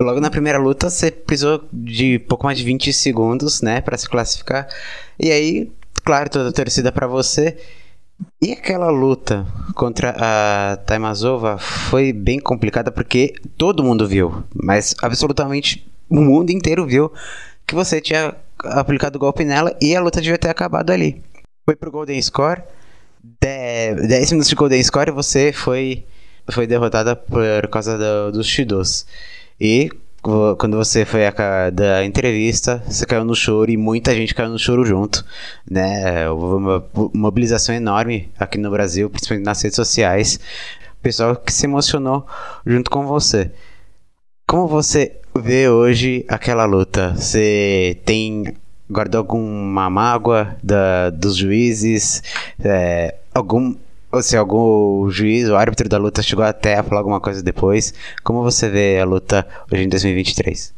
Logo 0.01 0.21
na 0.21 0.31
primeira 0.31 0.59
luta, 0.59 0.91
você 0.91 1.11
precisou 1.11 1.65
de 1.73 2.19
pouco 2.21 2.45
mais 2.45 2.59
de 2.59 2.65
20 2.65 2.93
segundos, 2.93 3.63
né, 3.63 3.81
para 3.81 3.97
se 3.99 4.09
classificar. 4.09 4.69
E 5.19 5.31
aí, 5.31 5.73
claro, 6.05 6.31
toda 6.31 6.51
a 6.51 6.53
torcida 6.53 6.93
para 6.93 7.07
você. 7.07 7.57
E 8.41 8.53
aquela 8.53 8.91
luta 8.91 9.47
contra 9.75 10.15
a 10.19 10.77
Taimazova 10.79 11.59
foi 11.59 12.13
bem 12.13 12.39
complicada 12.39 12.91
porque 12.91 13.35
todo 13.57 13.83
mundo 13.85 14.07
viu, 14.07 14.45
mas 14.55 14.95
absolutamente 15.03 15.89
o 16.09 16.21
mundo 16.21 16.51
inteiro 16.51 16.87
viu 16.87 17.13
que 17.67 17.75
você 17.75 18.01
tinha 18.01 18.35
aplicado 18.65 19.17
o 19.17 19.21
golpe 19.21 19.45
nela 19.45 19.77
e 19.81 19.95
a 19.95 20.01
luta 20.01 20.21
devia 20.21 20.39
ter 20.39 20.49
acabado 20.49 20.91
ali. 20.91 21.23
Foi 21.65 21.77
pro 21.77 21.91
Golden 21.91 22.21
Score, 22.21 22.63
10 23.41 24.33
minutos 24.33 24.49
de 24.49 24.55
Golden 24.55 24.83
Score 24.83 25.11
e 25.11 25.13
você 25.13 25.53
foi, 25.53 26.05
foi 26.51 26.67
derrotada 26.67 27.15
por 27.15 27.69
causa 27.69 27.99
do, 27.99 28.33
dos 28.33 28.47
Shidos. 28.47 29.07
E 29.61 29.91
quando 30.21 30.77
você 30.77 31.05
foi 31.05 31.27
a, 31.27 31.71
da 31.71 32.05
entrevista, 32.05 32.83
você 32.87 33.07
caiu 33.07 33.25
no 33.25 33.35
choro 33.35 33.71
e 33.71 33.77
muita 33.77 34.15
gente 34.15 34.35
caiu 34.35 34.51
no 34.51 34.59
choro 34.59 34.85
junto, 34.85 35.25
né? 35.71 36.29
Houve 36.29 36.57
uma 36.57 36.85
mobilização 37.15 37.75
enorme 37.75 38.31
aqui 38.39 38.59
no 38.59 38.71
Brasil, 38.71 39.09
principalmente 39.09 39.47
nas 39.47 39.63
redes 39.63 39.77
sociais. 39.77 40.41
Pessoal 41.01 41.37
que 41.37 41.53
se 41.53 41.67
emocionou 41.67 42.27
junto 42.67 42.91
com 42.91 43.07
você. 43.07 43.51
Como 44.47 44.67
você 44.67 45.21
vê 45.37 45.69
hoje 45.69 46.25
aquela 46.29 46.65
luta? 46.65 47.15
Você 47.15 47.99
tem 48.05 48.55
guardou 48.91 49.19
alguma 49.19 49.89
mágoa 49.91 50.57
da, 50.63 51.11
dos 51.11 51.37
juízes? 51.37 52.23
É, 52.59 53.15
algum 53.35 53.77
ou 54.11 54.23
se 54.23 54.37
algum 54.37 55.11
juiz 55.11 55.49
ou 55.49 55.57
árbitro 55.57 55.89
da 55.89 55.99
luta 55.99 56.23
chegou 56.23 56.45
até 56.45 56.75
a 56.77 56.83
falar 56.83 57.01
alguma 57.01 57.21
coisa 57.21 57.43
depois. 57.43 57.93
Como 58.25 58.43
você 58.43 58.69
vê 58.69 58.99
a 58.99 59.05
luta 59.05 59.47
hoje 59.71 59.85
em 59.85 59.89
2023? 59.89 60.75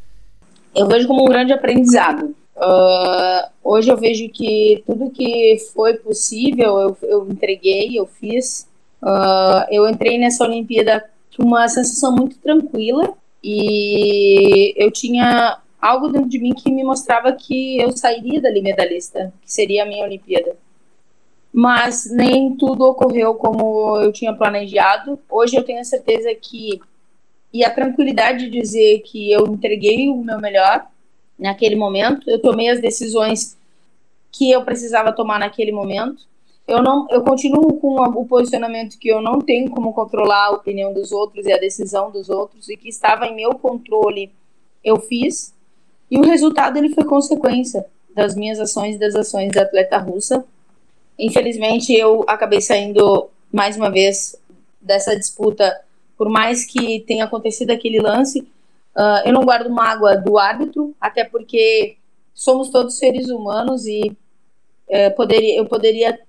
Eu 0.75 0.87
vejo 0.87 1.09
como 1.09 1.23
um 1.23 1.29
grande 1.29 1.53
aprendizado. 1.53 2.35
Uh, 2.57 3.49
hoje 3.65 3.91
eu 3.91 3.97
vejo 3.97 4.29
que 4.29 4.83
tudo 4.87 5.11
que 5.11 5.57
foi 5.75 5.95
possível 5.95 6.79
eu, 6.79 6.97
eu 7.03 7.29
entreguei, 7.29 7.99
eu 7.99 8.07
fiz. 8.07 8.69
Uh, 9.03 9.65
eu 9.71 9.89
entrei 9.89 10.19
nessa 10.19 10.45
Olimpíada 10.45 11.05
uma 11.41 11.67
sensação 11.69 12.15
muito 12.15 12.37
tranquila 12.37 13.15
e 13.43 14.75
eu 14.77 14.91
tinha 14.91 15.59
algo 15.81 16.09
dentro 16.09 16.29
de 16.29 16.39
mim 16.39 16.53
que 16.53 16.71
me 16.71 16.85
mostrava 16.85 17.33
que 17.33 17.81
eu 17.81 17.97
sairia 17.97 18.41
dali 18.41 18.61
medalhista, 18.61 19.33
que 19.41 19.51
seria 19.51 19.85
a 19.85 19.87
minha 19.87 20.05
Olimpíada. 20.05 20.55
Mas 21.53 22.09
nem 22.11 22.57
tudo 22.57 22.85
ocorreu 22.85 23.35
como 23.35 23.97
eu 23.97 24.13
tinha 24.13 24.33
planejado. 24.33 25.19
Hoje 25.29 25.57
eu 25.57 25.65
tenho 25.65 25.81
a 25.81 25.85
certeza 25.85 26.33
que 26.35 26.81
e 27.53 27.65
a 27.65 27.71
tranquilidade 27.71 28.49
de 28.49 28.61
dizer 28.61 29.01
que 29.01 29.31
eu 29.31 29.47
entreguei 29.47 30.09
o 30.09 30.17
meu 30.23 30.39
melhor 30.39 30.87
naquele 31.39 31.75
momento, 31.75 32.31
eu 32.31 32.41
tomei 32.41 32.69
as 32.69 32.81
decisões 32.81 33.57
que 34.31 34.51
eu 34.51 34.65
precisava 34.65 35.13
tomar 35.13 35.41
naquele 35.41 35.73
momento. 35.73 36.29
Eu 36.69 36.83
não, 36.83 37.09
eu 37.11 37.23
continuo 37.23 37.81
com 37.81 37.97
o 37.97 38.25
posicionamento 38.27 38.99
que 38.99 39.09
eu 39.09 39.21
não 39.21 39.41
tenho 39.41 39.71
como 39.71 39.93
controlar 39.93 40.47
a 40.47 40.51
opinião 40.53 40.93
dos 40.93 41.11
outros 41.11 41.45
e 41.47 41.53
a 41.53 41.59
decisão 41.59 42.13
dos 42.13 42.29
outros 42.29 42.69
e 42.69 42.77
que 42.77 42.89
estava 42.89 43.27
em 43.27 43.35
meu 43.35 43.55
controle, 43.55 44.31
eu 44.85 45.01
fiz. 45.01 45.53
E 46.09 46.19
o 46.19 46.23
resultado 46.23 46.77
ele 46.77 46.95
foi 46.95 47.05
consequência 47.05 47.85
das 48.15 48.37
minhas 48.37 48.61
ações 48.61 48.95
e 48.95 48.99
das 48.99 49.17
ações 49.17 49.51
da 49.51 49.63
atleta 49.63 49.99
russa. 49.99 50.45
Infelizmente, 51.21 51.93
eu 51.93 52.25
acabei 52.27 52.61
saindo 52.61 53.29
mais 53.53 53.77
uma 53.77 53.91
vez 53.91 54.37
dessa 54.81 55.17
disputa 55.17 55.81
por 56.21 56.29
mais 56.29 56.67
que 56.67 57.01
tenha 57.07 57.25
acontecido 57.25 57.71
aquele 57.71 57.99
lance, 57.99 58.41
uh, 58.41 59.25
eu 59.25 59.33
não 59.33 59.43
guardo 59.43 59.71
mágoa 59.71 60.19
do 60.19 60.37
árbitro, 60.37 60.95
até 61.01 61.25
porque 61.25 61.97
somos 62.35 62.69
todos 62.69 62.99
seres 62.99 63.31
humanos 63.31 63.87
e 63.87 64.15
uh, 64.89 65.17
poderia, 65.17 65.57
eu 65.57 65.65
poderia 65.65 66.21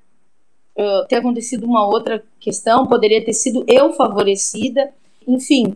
uh, 0.78 1.06
ter 1.10 1.18
acontecido 1.18 1.66
uma 1.66 1.86
outra 1.86 2.24
questão, 2.40 2.88
poderia 2.88 3.22
ter 3.22 3.34
sido 3.34 3.66
eu 3.68 3.92
favorecida, 3.92 4.94
enfim. 5.28 5.76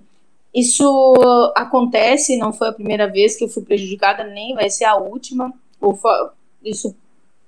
Isso 0.54 1.52
acontece, 1.54 2.38
não 2.38 2.54
foi 2.54 2.70
a 2.70 2.74
primeira 2.74 3.12
vez 3.12 3.36
que 3.36 3.44
eu 3.44 3.50
fui 3.50 3.64
prejudicada, 3.64 4.24
nem 4.24 4.56
vai 4.56 4.70
ser 4.70 4.86
a 4.86 4.96
última. 4.96 5.54
Isso 6.64 6.96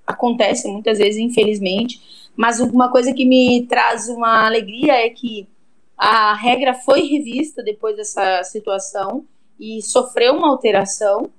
acontece 0.08 0.68
muitas 0.70 0.98
vezes, 0.98 1.20
infelizmente. 1.20 2.02
Mas 2.36 2.60
uma 2.60 2.90
coisa 2.90 3.14
que 3.14 3.26
me 3.26 3.66
traz 3.68 4.08
uma 4.08 4.46
alegria 4.46 4.94
é 4.94 5.10
que 5.10 5.48
a 5.98 6.34
regra 6.34 6.74
foi 6.74 7.02
revista 7.02 7.62
depois 7.62 7.98
dessa 7.98 8.44
situação 8.44 9.26
e 9.60 9.82
sofreu 9.82 10.36
uma 10.36 10.50
alteração. 10.50 11.30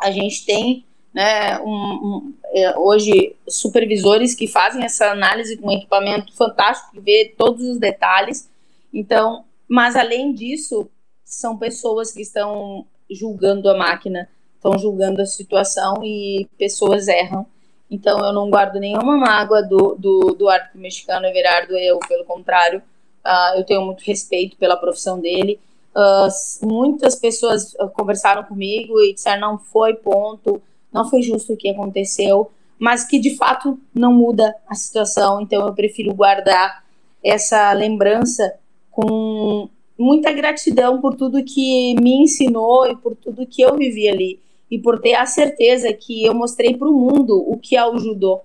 A 0.00 0.10
gente 0.10 0.46
tem 0.46 0.84
né, 1.12 1.60
um, 1.60 1.70
um, 1.70 2.34
é, 2.52 2.78
hoje 2.78 3.36
supervisores 3.48 4.34
que 4.34 4.48
fazem 4.48 4.84
essa 4.84 5.10
análise 5.10 5.56
com 5.56 5.70
equipamento 5.70 6.34
fantástico 6.34 6.92
que 6.92 7.00
vê 7.00 7.34
todos 7.36 7.64
os 7.64 7.78
detalhes. 7.78 8.48
Então, 8.92 9.44
mas 9.68 9.96
além 9.96 10.32
disso, 10.32 10.88
são 11.24 11.56
pessoas 11.56 12.12
que 12.12 12.22
estão 12.22 12.86
julgando 13.10 13.68
a 13.68 13.76
máquina, 13.76 14.28
estão 14.56 14.78
julgando 14.78 15.20
a 15.20 15.26
situação 15.26 16.02
e 16.02 16.48
pessoas 16.56 17.08
erram. 17.08 17.46
Então, 17.90 18.18
eu 18.18 18.32
não 18.32 18.50
guardo 18.50 18.80
nenhuma 18.80 19.16
mágoa 19.16 19.62
do, 19.62 19.94
do, 19.94 20.34
do 20.34 20.48
árbitro 20.48 20.80
mexicano 20.80 21.26
Everardo, 21.26 21.76
eu, 21.76 21.98
pelo 22.00 22.24
contrário, 22.24 22.82
Uh, 23.24 23.56
eu 23.56 23.64
tenho 23.64 23.80
muito 23.80 24.02
respeito 24.02 24.56
pela 24.58 24.76
profissão 24.76 25.18
dele. 25.18 25.58
Uh, 25.96 26.66
muitas 26.66 27.14
pessoas 27.14 27.72
uh, 27.74 27.88
conversaram 27.88 28.44
comigo 28.44 29.00
e 29.00 29.14
disseram 29.14 29.40
não 29.40 29.58
foi 29.58 29.94
ponto, 29.94 30.60
não 30.92 31.08
foi 31.08 31.22
justo 31.22 31.54
o 31.54 31.56
que 31.56 31.70
aconteceu, 31.70 32.50
mas 32.78 33.04
que 33.04 33.18
de 33.18 33.34
fato 33.36 33.78
não 33.94 34.12
muda 34.12 34.54
a 34.68 34.74
situação. 34.74 35.40
Então 35.40 35.66
eu 35.66 35.72
prefiro 35.72 36.12
guardar 36.12 36.84
essa 37.22 37.72
lembrança 37.72 38.56
com 38.90 39.70
muita 39.96 40.30
gratidão 40.30 41.00
por 41.00 41.14
tudo 41.14 41.42
que 41.42 41.94
me 41.94 42.22
ensinou 42.22 42.86
e 42.86 42.94
por 42.94 43.16
tudo 43.16 43.46
que 43.46 43.62
eu 43.62 43.74
vivi 43.76 44.06
ali 44.06 44.38
e 44.74 44.78
por 44.80 45.00
ter 45.00 45.14
a 45.14 45.24
certeza 45.24 45.92
que 45.92 46.24
eu 46.24 46.34
mostrei 46.34 46.76
para 46.76 46.88
o 46.88 46.92
mundo 46.92 47.38
o 47.48 47.56
que 47.56 47.76
é 47.76 47.86
o 47.86 47.96
judô, 47.96 48.40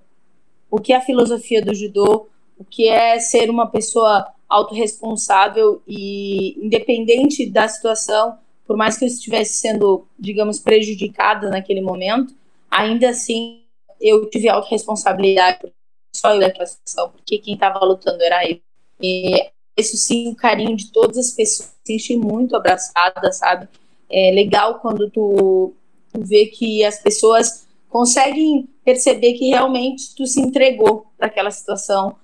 o 0.69 0.79
que 0.79 0.93
é 0.93 0.97
a 0.97 1.01
filosofia 1.01 1.59
do 1.59 1.73
judô, 1.73 2.27
o 2.55 2.63
que 2.63 2.87
é 2.87 3.17
ser 3.17 3.49
uma 3.49 3.65
pessoa 3.65 4.27
autorresponsável 4.47 5.81
e 5.87 6.55
independente 6.63 7.49
da 7.49 7.67
situação, 7.67 8.37
por 8.67 8.77
mais 8.77 8.95
que 8.95 9.05
eu 9.05 9.07
estivesse 9.07 9.57
sendo, 9.57 10.05
digamos, 10.19 10.59
prejudicada 10.59 11.49
naquele 11.49 11.81
momento, 11.81 12.31
ainda 12.69 13.09
assim 13.09 13.63
eu 13.99 14.29
tive 14.29 14.49
autorresponsabilidade, 14.49 15.73
só 16.15 16.35
eu 16.35 16.41
daquela 16.41 16.67
situação, 16.67 17.09
porque 17.09 17.39
quem 17.39 17.55
estava 17.55 17.83
lutando 17.83 18.21
era 18.21 18.47
eu. 18.47 18.59
E 19.01 19.49
isso 19.75 19.97
sim, 19.97 20.29
o 20.29 20.35
carinho 20.35 20.77
de 20.77 20.91
todas 20.91 21.17
as 21.17 21.31
pessoas, 21.31 21.69
se 21.83 21.97
senti 21.97 22.15
muito 22.15 22.55
abraçada, 22.55 23.31
sabe? 23.31 23.67
É 24.11 24.29
legal 24.29 24.79
quando 24.79 25.09
tu, 25.09 25.73
tu 26.11 26.23
vê 26.23 26.47
que 26.47 26.83
as 26.83 27.01
pessoas 27.01 27.67
conseguem 27.89 28.67
perceber 28.83 29.33
que 29.33 29.49
realmente 29.49 30.15
tu 30.15 30.25
se 30.25 30.39
entregou 30.39 31.07
para 31.17 31.27
aquela 31.27 31.51
situação, 31.51 32.15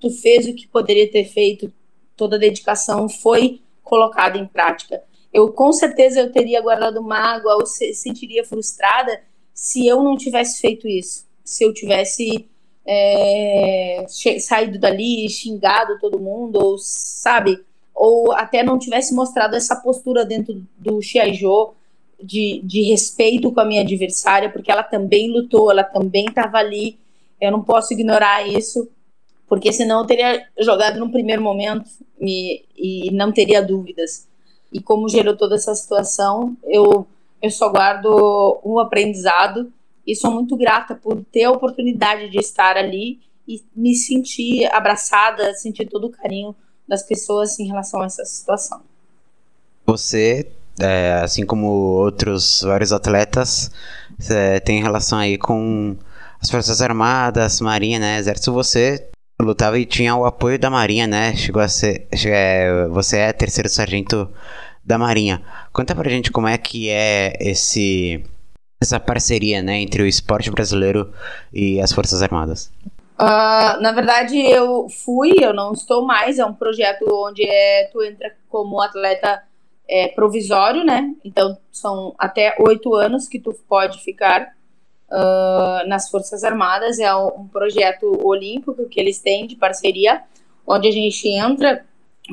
tu 0.00 0.10
fez 0.10 0.46
o 0.46 0.54
que 0.54 0.66
poderia 0.66 1.10
ter 1.10 1.26
feito, 1.26 1.72
toda 2.16 2.36
a 2.36 2.38
dedicação 2.38 3.08
foi 3.08 3.60
colocada 3.82 4.38
em 4.38 4.46
prática. 4.46 5.02
Eu 5.32 5.52
com 5.52 5.72
certeza 5.72 6.20
eu 6.20 6.32
teria 6.32 6.60
guardado 6.60 7.02
mágoa 7.02 7.56
ou 7.56 7.66
se, 7.66 7.94
sentiria 7.94 8.44
frustrada 8.44 9.20
se 9.54 9.86
eu 9.86 10.02
não 10.02 10.16
tivesse 10.16 10.60
feito 10.60 10.88
isso, 10.88 11.26
se 11.44 11.64
eu 11.64 11.72
tivesse 11.72 12.48
é, 12.86 14.06
saído 14.40 14.78
dali, 14.78 15.28
xingado 15.28 15.98
todo 16.00 16.18
mundo, 16.18 16.56
ou 16.56 16.78
sabe, 16.78 17.62
ou 17.94 18.32
até 18.32 18.62
não 18.62 18.78
tivesse 18.78 19.14
mostrado 19.14 19.54
essa 19.54 19.76
postura 19.76 20.24
dentro 20.24 20.66
do 20.78 21.02
Xiaijô 21.02 21.74
de, 22.22 22.60
de 22.64 22.82
respeito 22.82 23.52
com 23.52 23.60
a 23.60 23.64
minha 23.64 23.82
adversária, 23.82 24.50
porque 24.50 24.70
ela 24.70 24.82
também 24.82 25.30
lutou, 25.30 25.70
ela 25.70 25.84
também 25.84 26.26
estava 26.26 26.58
ali. 26.58 26.98
Eu 27.40 27.50
não 27.50 27.62
posso 27.62 27.92
ignorar 27.92 28.46
isso 28.46 28.88
porque 29.50 29.72
senão 29.72 30.02
eu 30.02 30.06
teria 30.06 30.46
jogado 30.60 31.00
no 31.00 31.10
primeiro 31.10 31.42
momento 31.42 31.90
e, 32.20 32.62
e 32.76 33.10
não 33.10 33.32
teria 33.32 33.60
dúvidas. 33.60 34.28
E 34.72 34.80
como 34.80 35.08
gerou 35.08 35.36
toda 35.36 35.56
essa 35.56 35.74
situação, 35.74 36.56
eu, 36.62 37.04
eu 37.42 37.50
só 37.50 37.68
guardo 37.68 38.60
um 38.64 38.78
aprendizado 38.78 39.72
e 40.06 40.14
sou 40.14 40.30
muito 40.30 40.56
grata 40.56 40.94
por 40.94 41.24
ter 41.32 41.44
a 41.44 41.50
oportunidade 41.50 42.30
de 42.30 42.38
estar 42.38 42.76
ali 42.76 43.18
e 43.46 43.60
me 43.74 43.96
sentir 43.96 44.66
abraçada, 44.72 45.52
sentir 45.54 45.88
todo 45.88 46.06
o 46.06 46.10
carinho 46.10 46.54
das 46.86 47.02
pessoas 47.02 47.58
em 47.58 47.66
relação 47.66 48.02
a 48.02 48.06
essa 48.06 48.24
situação. 48.24 48.80
Você, 49.84 50.48
é, 50.80 51.20
assim 51.22 51.44
como 51.44 51.66
outros 51.66 52.62
vários 52.62 52.92
atletas, 52.92 53.70
é, 54.30 54.60
tem 54.60 54.82
relação 54.82 55.18
aí 55.18 55.38
com 55.38 55.96
as 56.40 56.50
Forças 56.50 56.80
Armadas, 56.80 57.60
Marinha, 57.60 57.98
né, 57.98 58.18
Exército. 58.18 58.52
Você 58.52 59.08
lutava 59.40 59.78
e 59.78 59.86
tinha 59.86 60.14
o 60.16 60.24
apoio 60.24 60.58
da 60.58 60.70
Marinha, 60.70 61.06
né? 61.06 61.34
Chegou 61.36 61.62
a 61.62 61.68
ser. 61.68 62.08
É, 62.26 62.86
você 62.88 63.18
é 63.18 63.32
terceiro 63.32 63.68
sargento 63.68 64.28
da 64.84 64.98
Marinha. 64.98 65.42
Conta 65.72 65.94
pra 65.94 66.10
gente 66.10 66.30
como 66.30 66.48
é 66.48 66.56
que 66.58 66.88
é 66.88 67.34
esse 67.40 68.24
essa 68.82 68.98
parceria, 68.98 69.62
né, 69.62 69.78
entre 69.78 70.02
o 70.02 70.06
esporte 70.06 70.50
brasileiro 70.50 71.12
e 71.52 71.78
as 71.82 71.92
Forças 71.92 72.22
Armadas. 72.22 72.72
Uh, 73.20 73.76
na 73.82 73.92
verdade, 73.92 74.38
eu 74.38 74.88
fui, 74.88 75.34
eu 75.38 75.52
não 75.52 75.72
estou 75.72 76.06
mais. 76.06 76.38
É 76.38 76.44
um 76.46 76.54
projeto 76.54 77.04
onde 77.26 77.46
é, 77.46 77.90
tu 77.92 78.02
entra 78.02 78.34
como 78.48 78.80
atleta 78.80 79.42
é, 79.90 80.06
provisório, 80.06 80.84
né? 80.84 81.12
Então 81.24 81.58
são 81.72 82.14
até 82.16 82.54
oito 82.60 82.94
anos 82.94 83.26
que 83.26 83.40
tu 83.40 83.52
pode 83.68 84.02
ficar 84.04 84.54
uh, 85.10 85.88
nas 85.88 86.08
Forças 86.08 86.44
Armadas. 86.44 87.00
É 87.00 87.12
um 87.14 87.48
projeto 87.48 88.06
olímpico 88.24 88.88
que 88.88 89.00
eles 89.00 89.18
têm 89.18 89.48
de 89.48 89.56
parceria, 89.56 90.22
onde 90.64 90.86
a 90.86 90.92
gente 90.92 91.28
entra 91.28 91.84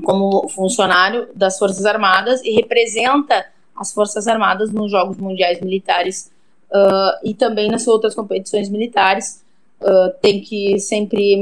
como 0.03 0.47
funcionário 0.49 1.29
das 1.33 1.57
Forças 1.57 1.83
Armadas 1.83 2.43
e 2.43 2.51
representa 2.51 3.43
as 3.75 3.91
Forças 3.91 4.27
Armadas 4.27 4.71
nos 4.71 4.91
Jogos 4.91 5.17
Mundiais 5.17 5.59
Militares 5.59 6.31
uh, 6.71 7.17
e 7.23 7.33
também 7.33 7.69
nas 7.71 7.87
outras 7.87 8.13
competições 8.13 8.69
militares. 8.69 9.43
Uh, 9.81 10.11
tem 10.21 10.41
que 10.41 10.77
sempre 10.79 11.39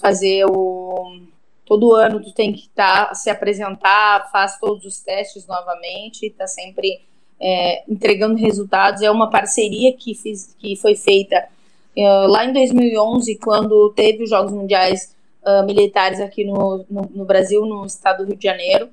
fazer 0.00 0.44
o. 0.46 1.23
Todo 1.66 1.94
ano 1.94 2.22
tu 2.22 2.32
tem 2.32 2.52
que 2.52 2.68
tá, 2.68 3.14
se 3.14 3.30
apresentar, 3.30 4.30
faz 4.30 4.58
todos 4.58 4.84
os 4.84 5.00
testes 5.00 5.46
novamente, 5.46 6.26
está 6.26 6.46
sempre 6.46 7.00
é, 7.40 7.84
entregando 7.90 8.36
resultados. 8.36 9.02
É 9.02 9.10
uma 9.10 9.30
parceria 9.30 9.92
que, 9.92 10.14
fiz, 10.14 10.54
que 10.58 10.76
foi 10.76 10.94
feita 10.94 11.48
uh, 11.96 12.26
lá 12.28 12.44
em 12.44 12.52
2011, 12.52 13.38
quando 13.38 13.90
teve 13.90 14.24
os 14.24 14.30
Jogos 14.30 14.52
Mundiais 14.52 15.14
uh, 15.42 15.64
Militares 15.64 16.20
aqui 16.20 16.44
no, 16.44 16.84
no, 16.90 17.10
no, 17.14 17.24
Brasil, 17.24 17.64
no 17.64 17.86
estado 17.86 18.24
do 18.24 18.28
Rio 18.28 18.36
de 18.36 18.44
Janeiro. 18.44 18.88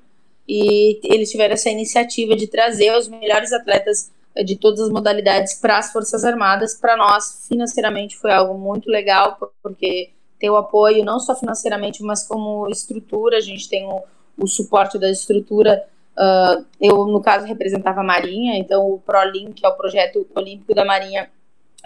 E 0.48 0.98
eles 1.04 1.30
tiveram 1.30 1.54
essa 1.54 1.70
iniciativa 1.70 2.34
de 2.34 2.46
trazer 2.46 2.96
os 2.96 3.08
melhores 3.08 3.52
atletas 3.52 4.10
uh, 4.36 4.44
de 4.44 4.56
todas 4.56 4.80
as 4.80 4.90
modalidades 4.90 5.54
para 5.54 5.78
as 5.78 5.92
Forças 5.92 6.24
Armadas. 6.24 6.74
Para 6.74 6.96
nós, 6.96 7.46
financeiramente, 7.48 8.16
foi 8.16 8.32
algo 8.32 8.58
muito 8.58 8.88
legal, 8.88 9.38
porque 9.62 10.10
ter 10.42 10.50
o 10.50 10.56
apoio 10.56 11.04
não 11.04 11.20
só 11.20 11.36
financeiramente, 11.36 12.02
mas 12.02 12.26
como 12.26 12.68
estrutura. 12.68 13.36
A 13.38 13.40
gente 13.40 13.68
tem 13.68 13.86
o, 13.86 14.02
o 14.36 14.48
suporte 14.48 14.98
da 14.98 15.08
estrutura. 15.08 15.86
Uh, 16.18 16.66
eu, 16.80 17.06
no 17.06 17.22
caso, 17.22 17.46
representava 17.46 18.00
a 18.00 18.04
Marinha, 18.04 18.58
então 18.58 18.90
o 18.90 18.98
ProLink, 18.98 19.52
que 19.52 19.64
é 19.64 19.68
o 19.68 19.76
projeto 19.76 20.26
olímpico 20.34 20.74
da 20.74 20.84
Marinha, 20.84 21.30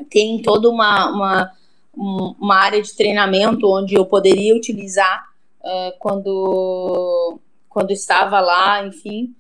tem 0.09 0.40
toda 0.40 0.71
uma, 0.71 1.11
uma, 1.11 1.53
uma 1.95 2.57
área 2.57 2.81
de 2.81 2.97
treinamento 2.97 3.69
onde 3.69 3.95
eu 3.95 4.07
poderia 4.07 4.57
utilizar 4.57 5.27
uh, 5.61 5.92
quando, 5.99 7.38
quando 7.69 7.90
estava 7.90 8.40
lá, 8.40 8.87
enfim. 8.87 9.35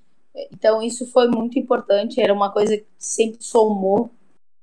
Então, 0.52 0.82
isso 0.82 1.10
foi 1.10 1.26
muito 1.26 1.58
importante, 1.58 2.20
era 2.20 2.34
uma 2.34 2.52
coisa 2.52 2.76
que 2.76 2.84
sempre 2.98 3.42
somou. 3.42 4.10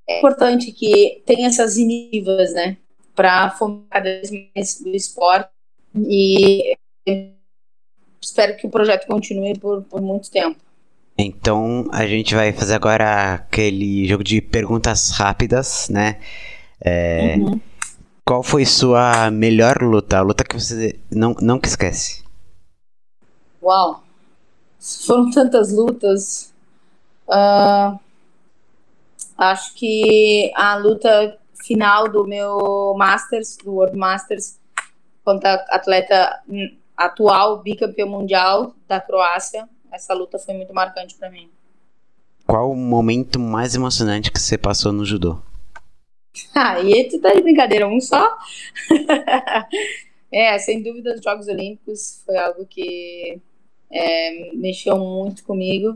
É 0.07 0.19
importante 0.19 0.71
que 0.71 1.23
tenha 1.25 1.47
essas 1.47 1.75
iniciativas, 1.75 2.53
né, 2.53 2.77
para 3.15 3.51
fomentar 3.51 3.87
cada 3.89 4.09
vez 4.09 4.31
mais 4.31 4.81
o 4.81 4.89
esporte 4.89 5.49
e 5.95 6.75
espero 8.21 8.57
que 8.57 8.65
o 8.65 8.69
projeto 8.69 9.05
continue 9.07 9.57
por, 9.57 9.83
por 9.83 10.01
muito 10.01 10.31
tempo. 10.31 10.59
Então, 11.17 11.87
a 11.91 12.07
gente 12.07 12.33
vai 12.33 12.51
fazer 12.51 12.73
agora 12.73 13.35
aquele 13.35 14.07
jogo 14.07 14.23
de 14.23 14.41
perguntas 14.41 15.11
rápidas, 15.11 15.87
né? 15.89 16.19
É, 16.81 17.35
uhum. 17.37 17.59
Qual 18.25 18.41
foi 18.41 18.65
sua 18.65 19.29
melhor 19.29 19.81
luta? 19.81 20.17
A 20.17 20.21
luta 20.21 20.43
que 20.43 20.59
você 20.59 20.99
não, 21.11 21.35
não 21.41 21.59
que 21.59 21.67
esquece? 21.67 22.23
Uau! 23.61 24.03
Foram 25.05 25.29
tantas 25.29 25.71
lutas. 25.71 26.53
Uh, 27.27 27.99
acho 29.37 29.73
que 29.75 30.51
a 30.55 30.75
luta 30.75 31.37
final 31.63 32.09
do 32.09 32.25
meu 32.27 32.93
Masters, 32.97 33.57
do 33.57 33.73
World 33.73 33.97
Masters, 33.97 34.59
contra 35.23 35.53
atleta 35.69 36.41
atual 36.95 37.61
bicampeão 37.61 38.07
mundial 38.07 38.75
da 38.87 38.99
Croácia, 38.99 39.67
essa 39.91 40.13
luta 40.13 40.37
foi 40.37 40.53
muito 40.53 40.73
marcante 40.73 41.15
para 41.15 41.29
mim. 41.29 41.49
Qual 42.45 42.71
o 42.71 42.75
momento 42.75 43.39
mais 43.39 43.73
emocionante 43.73 44.31
que 44.31 44.39
você 44.39 44.57
passou 44.57 44.91
no 44.91 45.05
judô? 45.05 45.39
Ah, 46.55 46.79
e 46.81 47.07
tu 47.09 47.21
tá 47.21 47.31
de 47.31 47.41
brincadeira, 47.41 47.87
um 47.87 48.01
só? 48.01 48.35
é, 50.31 50.57
sem 50.57 50.81
dúvida, 50.81 51.13
os 51.13 51.21
Jogos 51.21 51.47
Olímpicos 51.47 52.23
foi 52.25 52.35
algo 52.37 52.65
que 52.65 53.39
é, 53.91 54.51
mexeu 54.55 54.97
muito 54.97 55.43
comigo, 55.43 55.95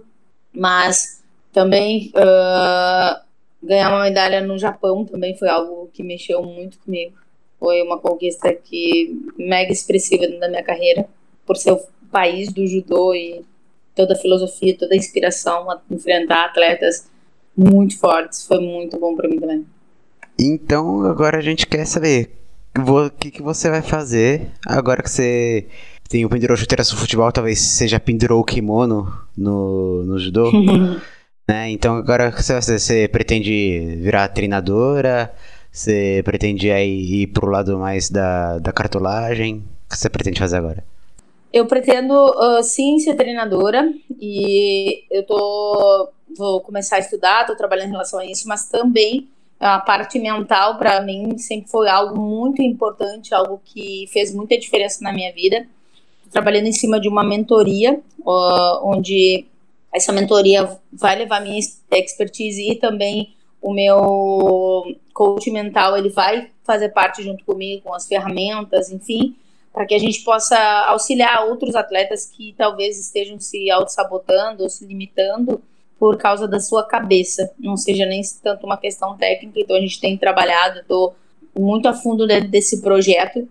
mas 0.54 1.24
também 1.52 2.12
uh, 2.16 3.27
ganhar 3.62 3.90
uma 3.90 4.04
medalha 4.04 4.42
no 4.42 4.58
Japão 4.58 5.06
também 5.06 5.36
foi 5.38 5.50
algo 5.50 5.90
que 5.94 6.04
mexeu 6.04 6.42
muito 6.44 6.80
comigo. 6.80 7.14
Foi 7.60 7.82
uma 7.82 7.98
conquista 8.00 8.54
que 8.54 9.20
mega 9.38 9.72
expressiva 9.72 10.28
da 10.40 10.48
minha 10.48 10.64
carreira, 10.64 11.08
por 11.46 11.58
ser 11.58 11.72
o 11.72 11.82
país 12.12 12.54
do 12.54 12.66
judô 12.68 13.14
e 13.14 13.44
toda 13.96 14.14
a 14.14 14.18
filosofia, 14.18 14.78
toda 14.78 14.94
a 14.94 14.98
inspiração 14.98 15.70
a 15.70 15.82
enfrentar 15.90 16.46
atletas 16.46 17.10
muito 17.56 17.98
fortes. 17.98 18.46
Foi 18.46 18.60
muito 18.60 19.00
bom 19.00 19.16
para 19.16 19.28
mim 19.28 19.40
também. 19.40 19.66
Então, 20.40 21.02
agora 21.04 21.38
a 21.38 21.42
gente 21.42 21.66
quer 21.66 21.86
saber 21.86 22.32
o 22.78 23.10
que, 23.10 23.32
que 23.32 23.42
você 23.42 23.72
vai 23.72 23.82
fazer 23.82 24.52
agora 24.68 25.02
que 25.02 25.10
você 25.10 25.66
tem 26.08 26.24
o 26.24 26.30
pendurou 26.30 26.56
chuteira 26.56 26.84
do 26.84 26.96
futebol, 26.96 27.32
talvez 27.32 27.60
seja 27.60 28.00
pendurou 28.00 28.40
o 28.40 28.44
kimono 28.44 29.12
no, 29.36 30.04
no 30.04 30.20
judô. 30.20 30.52
né? 31.48 31.70
Então, 31.72 31.96
agora 31.96 32.30
você, 32.32 32.60
você 32.62 33.08
pretende 33.08 33.98
virar 34.02 34.28
treinadora? 34.28 35.34
Você 35.72 36.22
pretende 36.26 36.72
aí 36.72 37.22
ir 37.22 37.28
pro 37.28 37.50
lado 37.50 37.78
mais 37.78 38.10
da, 38.10 38.60
da 38.60 38.72
cartolagem? 38.72 39.64
O 39.86 39.90
que 39.90 39.98
você 39.98 40.10
pretende 40.10 40.40
fazer 40.40 40.58
agora? 40.58 40.84
Eu 41.54 41.66
pretendo 41.66 42.14
uh, 42.14 42.62
sim 42.62 43.00
ser 43.00 43.16
treinadora 43.16 43.92
e 44.20 45.04
eu 45.10 45.26
tô 45.26 46.10
vou 46.38 46.62
começar 46.62 46.98
a 46.98 47.00
estudar, 47.00 47.46
tô 47.46 47.56
trabalhando 47.56 47.88
em 47.88 47.92
relação 47.92 48.20
a 48.20 48.26
isso, 48.26 48.48
mas 48.48 48.70
também 48.70 49.28
a 49.60 49.80
parte 49.80 50.20
mental 50.20 50.78
para 50.78 51.02
mim 51.02 51.38
sempre 51.38 51.70
foi 51.70 51.88
algo 51.90 52.20
muito 52.20 52.62
importante, 52.62 53.34
algo 53.34 53.60
que 53.64 54.06
fez 54.12 54.34
muita 54.34 54.58
diferença 54.58 55.04
na 55.04 55.14
minha 55.14 55.34
vida. 55.34 55.66
Tô 56.26 56.32
trabalhando 56.32 56.68
em 56.68 56.74
cima 56.74 57.00
de 57.00 57.08
uma 57.08 57.24
mentoria, 57.24 58.00
uh, 58.20 58.80
onde 58.84 59.46
essa 59.98 60.14
mentoria 60.14 60.80
vai 60.92 61.18
levar 61.18 61.42
minha 61.42 61.60
expertise 61.60 62.72
e 62.72 62.76
também 62.76 63.36
o 63.62 63.74
meu 63.74 64.84
coach 65.14 65.50
mental, 65.52 65.98
ele 65.98 66.10
vai 66.10 66.50
fazer 66.64 66.90
parte 66.90 67.24
junto 67.24 67.44
comigo 67.44 67.84
com 67.84 67.94
as 67.94 68.08
ferramentas, 68.08 68.92
enfim, 68.92 69.36
para 69.74 69.86
que 69.86 69.94
a 69.94 70.00
gente 70.00 70.24
possa 70.24 70.58
auxiliar 70.88 71.46
outros 71.48 71.76
atletas 71.76 72.26
que 72.26 72.54
talvez 72.58 73.00
estejam 73.00 73.40
se 73.40 73.70
auto-sabotando 73.70 74.64
ou 74.64 74.70
se 74.70 74.86
limitando 74.86 75.62
por 76.00 76.18
causa 76.18 76.48
da 76.48 76.60
sua 76.60 76.84
cabeça, 76.84 77.52
não 77.58 77.76
seja 77.76 78.06
nem 78.06 78.22
tanto 78.44 78.66
uma 78.66 78.78
questão 78.78 79.18
técnica, 79.18 79.60
então 79.60 79.76
a 79.76 79.80
gente 79.80 80.00
tem 80.00 80.16
trabalhado, 80.16 80.80
estou 80.80 81.16
muito 81.58 81.88
a 81.88 81.94
fundo 81.94 82.28
dentro 82.28 82.50
desse 82.50 82.82
projeto, 82.82 83.48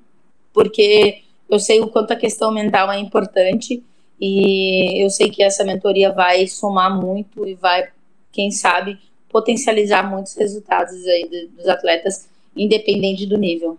porque 0.53 1.23
eu 1.51 1.59
sei 1.59 1.81
o 1.81 1.89
quanto 1.89 2.13
a 2.13 2.17
questão 2.17 2.53
mental 2.53 2.91
é 2.93 2.99
importante 2.99 3.83
e 4.21 5.05
eu 5.05 5.11
sei 5.11 5.31
que 5.31 5.43
essa 5.43 5.65
mentoria 5.65 6.13
vai 6.13 6.47
somar 6.47 6.95
muito 6.99 7.47
e 7.47 7.55
vai, 7.55 7.89
quem 8.33 8.51
sabe, 8.51 8.99
potencializar 9.29 10.09
muitos 10.09 10.35
resultados 10.35 10.95
aí 11.07 11.49
dos 11.55 11.69
atletas, 11.69 12.27
independente 12.57 13.27
do 13.27 13.37
nível. 13.37 13.79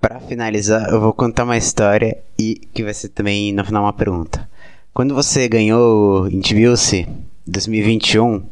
Para 0.00 0.20
finalizar, 0.20 0.88
eu 0.90 1.00
vou 1.00 1.12
contar 1.12 1.44
uma 1.44 1.56
história 1.56 2.18
e 2.38 2.56
que 2.74 2.82
vai 2.82 2.92
ser 2.92 3.08
também 3.10 3.52
no 3.52 3.64
final 3.64 3.84
uma 3.84 3.92
pergunta. 3.92 4.48
Quando 4.92 5.14
você 5.14 5.48
ganhou 5.48 6.26
em 6.28 6.40
Tbilisi 6.40 7.06
2021, 7.46 8.44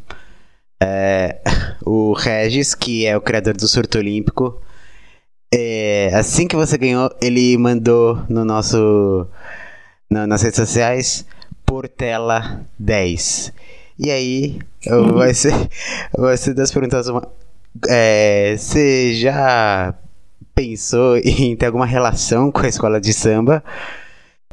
é, 0.83 1.40
o 1.85 2.12
Regis, 2.12 2.74
que 2.74 3.07
é 3.07 3.16
o 3.16 3.20
criador 3.20 3.57
do 3.57 3.66
surto 3.66 3.98
olímpico, 3.98 4.61
é, 5.52 6.11
assim 6.14 6.46
que 6.48 6.57
você 6.57 6.76
ganhou, 6.76 7.11
ele 7.22 7.57
mandou 7.57 8.22
no 8.28 8.44
nosso 8.44 9.26
no, 10.14 10.27
nas 10.27 10.42
redes 10.42 10.57
sociais 10.57 11.27
Portela 11.66 12.64
10. 12.79 13.53
E 13.98 14.11
aí, 14.11 14.59
vai 15.14 15.35
ser, 15.35 15.53
vai 16.16 16.37
ser 16.37 16.55
das 16.55 16.70
perguntas 16.70 17.09
uma, 17.09 17.27
é, 17.88 18.55
você 18.57 19.14
já 19.14 19.94
pensou 20.55 21.16
em 21.24 21.57
ter 21.57 21.66
alguma 21.66 21.87
relação 21.87 22.53
com 22.53 22.61
a 22.61 22.68
escola 22.68 23.00
de 23.00 23.12
samba. 23.12 23.62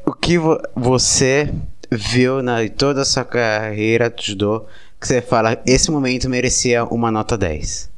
O 0.05 0.13
que 0.13 0.37
vo 0.37 0.59
você 0.75 1.53
viu 1.91 2.41
na 2.41 2.67
toda 2.69 3.01
a 3.01 3.05
sua 3.05 3.23
carreira 3.23 4.09
de 4.09 4.27
judô 4.27 4.65
que 4.99 5.07
você 5.07 5.21
fala, 5.21 5.61
esse 5.65 5.91
momento 5.91 6.29
merecia 6.29 6.85
uma 6.85 7.11
nota 7.11 7.37
10? 7.37 7.89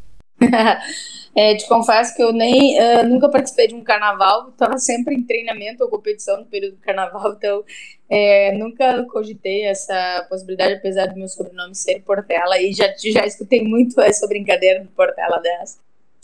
É, 1.36 1.56
te 1.56 1.67
confesso 1.67 2.15
que 2.15 2.22
eu 2.22 2.32
nem 2.32 2.80
uh, 2.80 3.08
nunca 3.08 3.28
participei 3.28 3.67
de 3.67 3.76
um 3.76 3.84
carnaval, 3.84 4.50
estava 4.50 4.78
sempre 4.78 5.15
em 5.15 5.24
treinamento 5.24 5.84
ou 5.84 5.89
competição 5.89 6.39
no 6.39 6.46
período 6.46 6.76
do 6.76 6.82
carnaval, 6.82 7.34
então 7.38 7.63
é, 8.10 8.56
nunca 8.56 9.04
cogitei 9.06 9.63
essa 9.63 10.26
possibilidade, 10.30 10.76
apesar 10.76 11.08
do 11.08 11.17
meu 11.17 11.28
sobrenome 11.28 11.74
ser 11.74 12.02
Portela, 12.02 12.62
e 12.62 12.72
já, 12.72 12.93
já 12.98 13.26
escutei 13.26 13.63
muito 13.63 14.00
essa 14.00 14.28
brincadeira 14.28 14.84
do 14.84 14.89
Portela 14.89 15.39
10 15.39 15.80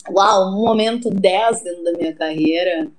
uau, 0.08 0.48
um 0.48 0.64
momento 0.64 1.10
10 1.10 1.62
dentro 1.62 1.84
da 1.84 1.92
minha 1.92 2.14
carreira. 2.14 2.90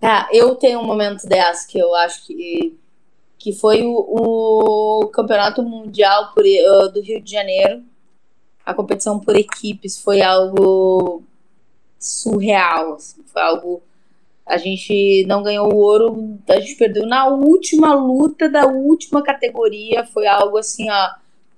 Ah, 0.00 0.28
eu 0.32 0.54
tenho 0.54 0.80
um 0.80 0.84
momento 0.84 1.26
10 1.26 1.66
que 1.66 1.78
eu 1.78 1.94
acho 1.94 2.26
que, 2.26 2.78
que 3.38 3.52
foi 3.52 3.82
o, 3.82 5.02
o 5.02 5.08
Campeonato 5.08 5.62
Mundial 5.62 6.32
por, 6.34 6.44
uh, 6.44 6.92
do 6.92 7.00
Rio 7.00 7.20
de 7.20 7.30
Janeiro. 7.30 7.82
A 8.64 8.72
competição 8.74 9.18
por 9.20 9.36
equipes 9.36 10.00
foi 10.00 10.22
algo 10.22 11.22
surreal. 11.98 12.94
Assim, 12.94 13.22
foi 13.24 13.42
algo. 13.42 13.82
A 14.46 14.56
gente 14.58 15.24
não 15.26 15.42
ganhou 15.42 15.72
o 15.72 15.76
ouro, 15.76 16.38
a 16.48 16.60
gente 16.60 16.76
perdeu 16.76 17.06
na 17.06 17.26
última 17.26 17.94
luta 17.94 18.48
da 18.48 18.66
última 18.66 19.22
categoria. 19.22 20.04
Foi 20.04 20.26
algo 20.26 20.56
assim, 20.58 20.90
ó. 20.90 21.10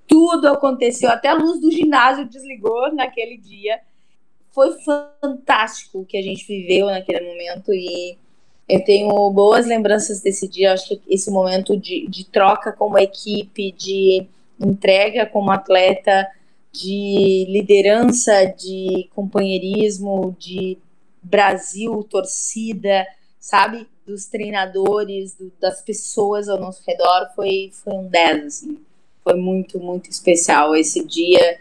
Tudo 0.07 0.47
aconteceu, 0.47 1.09
até 1.09 1.27
a 1.27 1.33
luz 1.33 1.59
do 1.59 1.69
ginásio 1.69 2.25
desligou 2.29 2.93
naquele 2.93 3.37
dia 3.37 3.81
foi 4.57 4.71
fantástico 4.81 5.99
o 5.99 6.05
que 6.05 6.17
a 6.17 6.21
gente 6.23 6.43
viveu 6.47 6.87
naquele 6.87 7.27
momento 7.27 7.71
e 7.71 8.17
eu 8.67 8.83
tenho 8.83 9.29
boas 9.29 9.67
lembranças 9.67 10.19
desse 10.19 10.47
dia. 10.47 10.73
Acho 10.73 10.97
que 10.97 11.01
esse 11.07 11.29
momento 11.29 11.77
de, 11.77 12.07
de 12.07 12.25
troca 12.25 12.71
como 12.71 12.97
equipe, 12.97 13.71
de 13.71 14.25
entrega 14.59 15.27
como 15.27 15.51
atleta, 15.51 16.27
de 16.77 17.45
liderança, 17.49 18.45
de 18.45 19.09
companheirismo, 19.15 20.35
de 20.37 20.77
Brasil, 21.21 22.03
torcida, 22.03 23.05
sabe? 23.39 23.87
Dos 24.05 24.25
treinadores, 24.25 25.35
do, 25.35 25.51
das 25.59 25.81
pessoas 25.81 26.47
ao 26.47 26.59
nosso 26.59 26.83
redor, 26.85 27.29
foi, 27.35 27.71
foi 27.73 27.93
um 27.93 28.07
10, 28.07 28.45
assim. 28.45 28.77
Foi 29.23 29.35
muito, 29.35 29.79
muito 29.79 30.09
especial 30.09 30.75
esse 30.75 31.03
dia. 31.03 31.59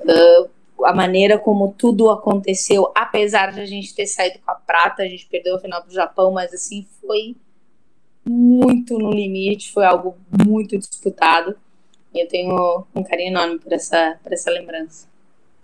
Uh, 0.00 0.50
a 0.84 0.92
maneira 0.92 1.38
como 1.38 1.72
tudo 1.78 2.10
aconteceu, 2.10 2.90
apesar 2.94 3.52
de 3.52 3.60
a 3.60 3.66
gente 3.66 3.94
ter 3.94 4.06
saído 4.06 4.40
com 4.44 4.50
a 4.50 4.54
prata, 4.54 5.02
a 5.02 5.08
gente 5.08 5.26
perdeu 5.26 5.54
o 5.54 5.60
final 5.60 5.82
pro 5.82 5.94
Japão, 5.94 6.32
mas 6.32 6.52
assim, 6.52 6.86
foi 7.00 7.36
muito 8.28 8.98
no 8.98 9.10
limite, 9.10 9.72
foi 9.72 9.84
algo 9.84 10.16
muito 10.46 10.76
disputado. 10.76 11.56
E 12.16 12.22
eu 12.22 12.28
tenho 12.28 12.86
um 12.94 13.02
carinho 13.04 13.28
enorme 13.28 13.58
por 13.58 13.70
essa, 13.70 14.16
por 14.22 14.32
essa 14.32 14.50
lembrança. 14.50 15.06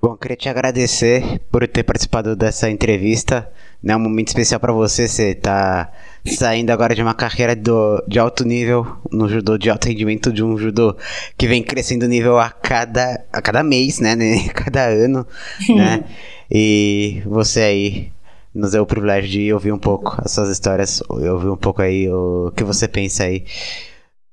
Bom, 0.03 0.15
queria 0.17 0.37
te 0.37 0.51
agradecer 0.51 1.41
por 1.51 1.67
ter 1.67 1.83
participado 1.83 2.37
dessa 2.37 2.69
entrevista. 2.69 3.51
É 3.83 3.97
um 3.97 4.01
momento 4.01 4.29
especial 4.29 4.61
para 4.61 4.71
você. 4.71 5.09
Você 5.09 5.31
está 5.31 5.91
saindo 6.27 6.69
agora 6.69 6.95
de 6.95 7.01
uma 7.01 7.15
carreira 7.15 7.57
do, 7.57 8.05
de 8.07 8.19
alto 8.19 8.45
nível 8.45 8.85
no 9.11 9.31
judô, 9.31 9.57
de 9.57 9.71
alto 9.71 9.89
rendimento, 9.89 10.31
de 10.31 10.45
um 10.45 10.59
judô 10.59 10.95
que 11.39 11.49
vem 11.49 11.63
crescendo 11.63 12.07
nível 12.07 12.39
a 12.39 12.51
cada, 12.51 13.25
a 13.33 13.41
cada 13.41 13.63
mês, 13.63 13.99
né? 13.99 14.15
né 14.15 14.47
cada 14.53 14.85
ano, 14.85 15.27
né? 15.71 16.05
E 16.55 17.23
você 17.25 17.61
aí 17.61 18.13
nos 18.55 18.73
deu 18.73 18.83
o 18.83 18.87
privilégio 18.87 19.31
de 19.31 19.53
ouvir 19.55 19.73
um 19.73 19.79
pouco 19.79 20.21
as 20.23 20.33
suas 20.33 20.51
histórias, 20.51 21.03
ouvir 21.09 21.49
um 21.49 21.57
pouco 21.57 21.81
aí 21.81 22.11
o 22.11 22.53
que 22.55 22.63
você 22.63 22.87
pensa 22.87 23.25
aí 23.25 23.47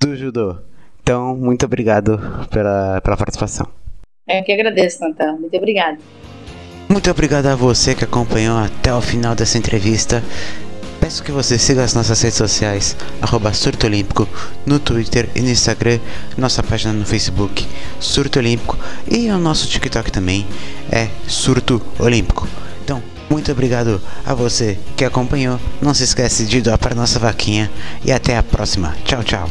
do 0.01 0.17
judô. 0.17 0.57
Então, 1.09 1.35
muito 1.35 1.65
obrigado 1.65 2.19
pela, 2.51 3.01
pela 3.01 3.17
participação. 3.17 3.67
É, 4.27 4.41
eu 4.41 4.43
que 4.43 4.51
agradeço, 4.51 4.99
Natan. 5.01 5.37
Muito 5.37 5.57
obrigado. 5.57 5.97
Muito 6.87 7.09
obrigado 7.09 7.47
a 7.47 7.55
você 7.55 7.95
que 7.95 8.03
acompanhou 8.03 8.55
até 8.59 8.93
o 8.93 9.01
final 9.01 9.33
dessa 9.33 9.57
entrevista. 9.57 10.23
Peço 11.01 11.23
que 11.23 11.31
você 11.31 11.57
siga 11.57 11.83
as 11.83 11.95
nossas 11.95 12.21
redes 12.21 12.37
sociais, 12.37 12.95
arroba 13.19 13.51
Surto 13.53 13.87
Olímpico, 13.87 14.29
no 14.67 14.77
Twitter 14.77 15.27
e 15.33 15.41
no 15.41 15.49
Instagram, 15.49 15.97
nossa 16.37 16.61
página 16.61 16.93
no 16.93 17.07
Facebook, 17.07 17.65
Surto 17.99 18.37
Olímpico, 18.37 18.77
e 19.09 19.31
o 19.31 19.39
nosso 19.39 19.67
TikTok 19.67 20.11
também 20.11 20.45
é 20.91 21.07
Surto 21.27 21.81
Olímpico. 21.97 22.47
Então, 22.83 23.01
muito 23.27 23.51
obrigado 23.51 23.99
a 24.23 24.35
você 24.35 24.77
que 24.95 25.03
acompanhou. 25.03 25.59
Não 25.81 25.95
se 25.95 26.03
esquece 26.03 26.45
de 26.45 26.61
doar 26.61 26.77
para 26.77 26.93
nossa 26.93 27.17
vaquinha 27.17 27.71
e 28.05 28.11
até 28.11 28.37
a 28.37 28.43
próxima. 28.43 28.95
Tchau, 29.03 29.23
tchau. 29.23 29.49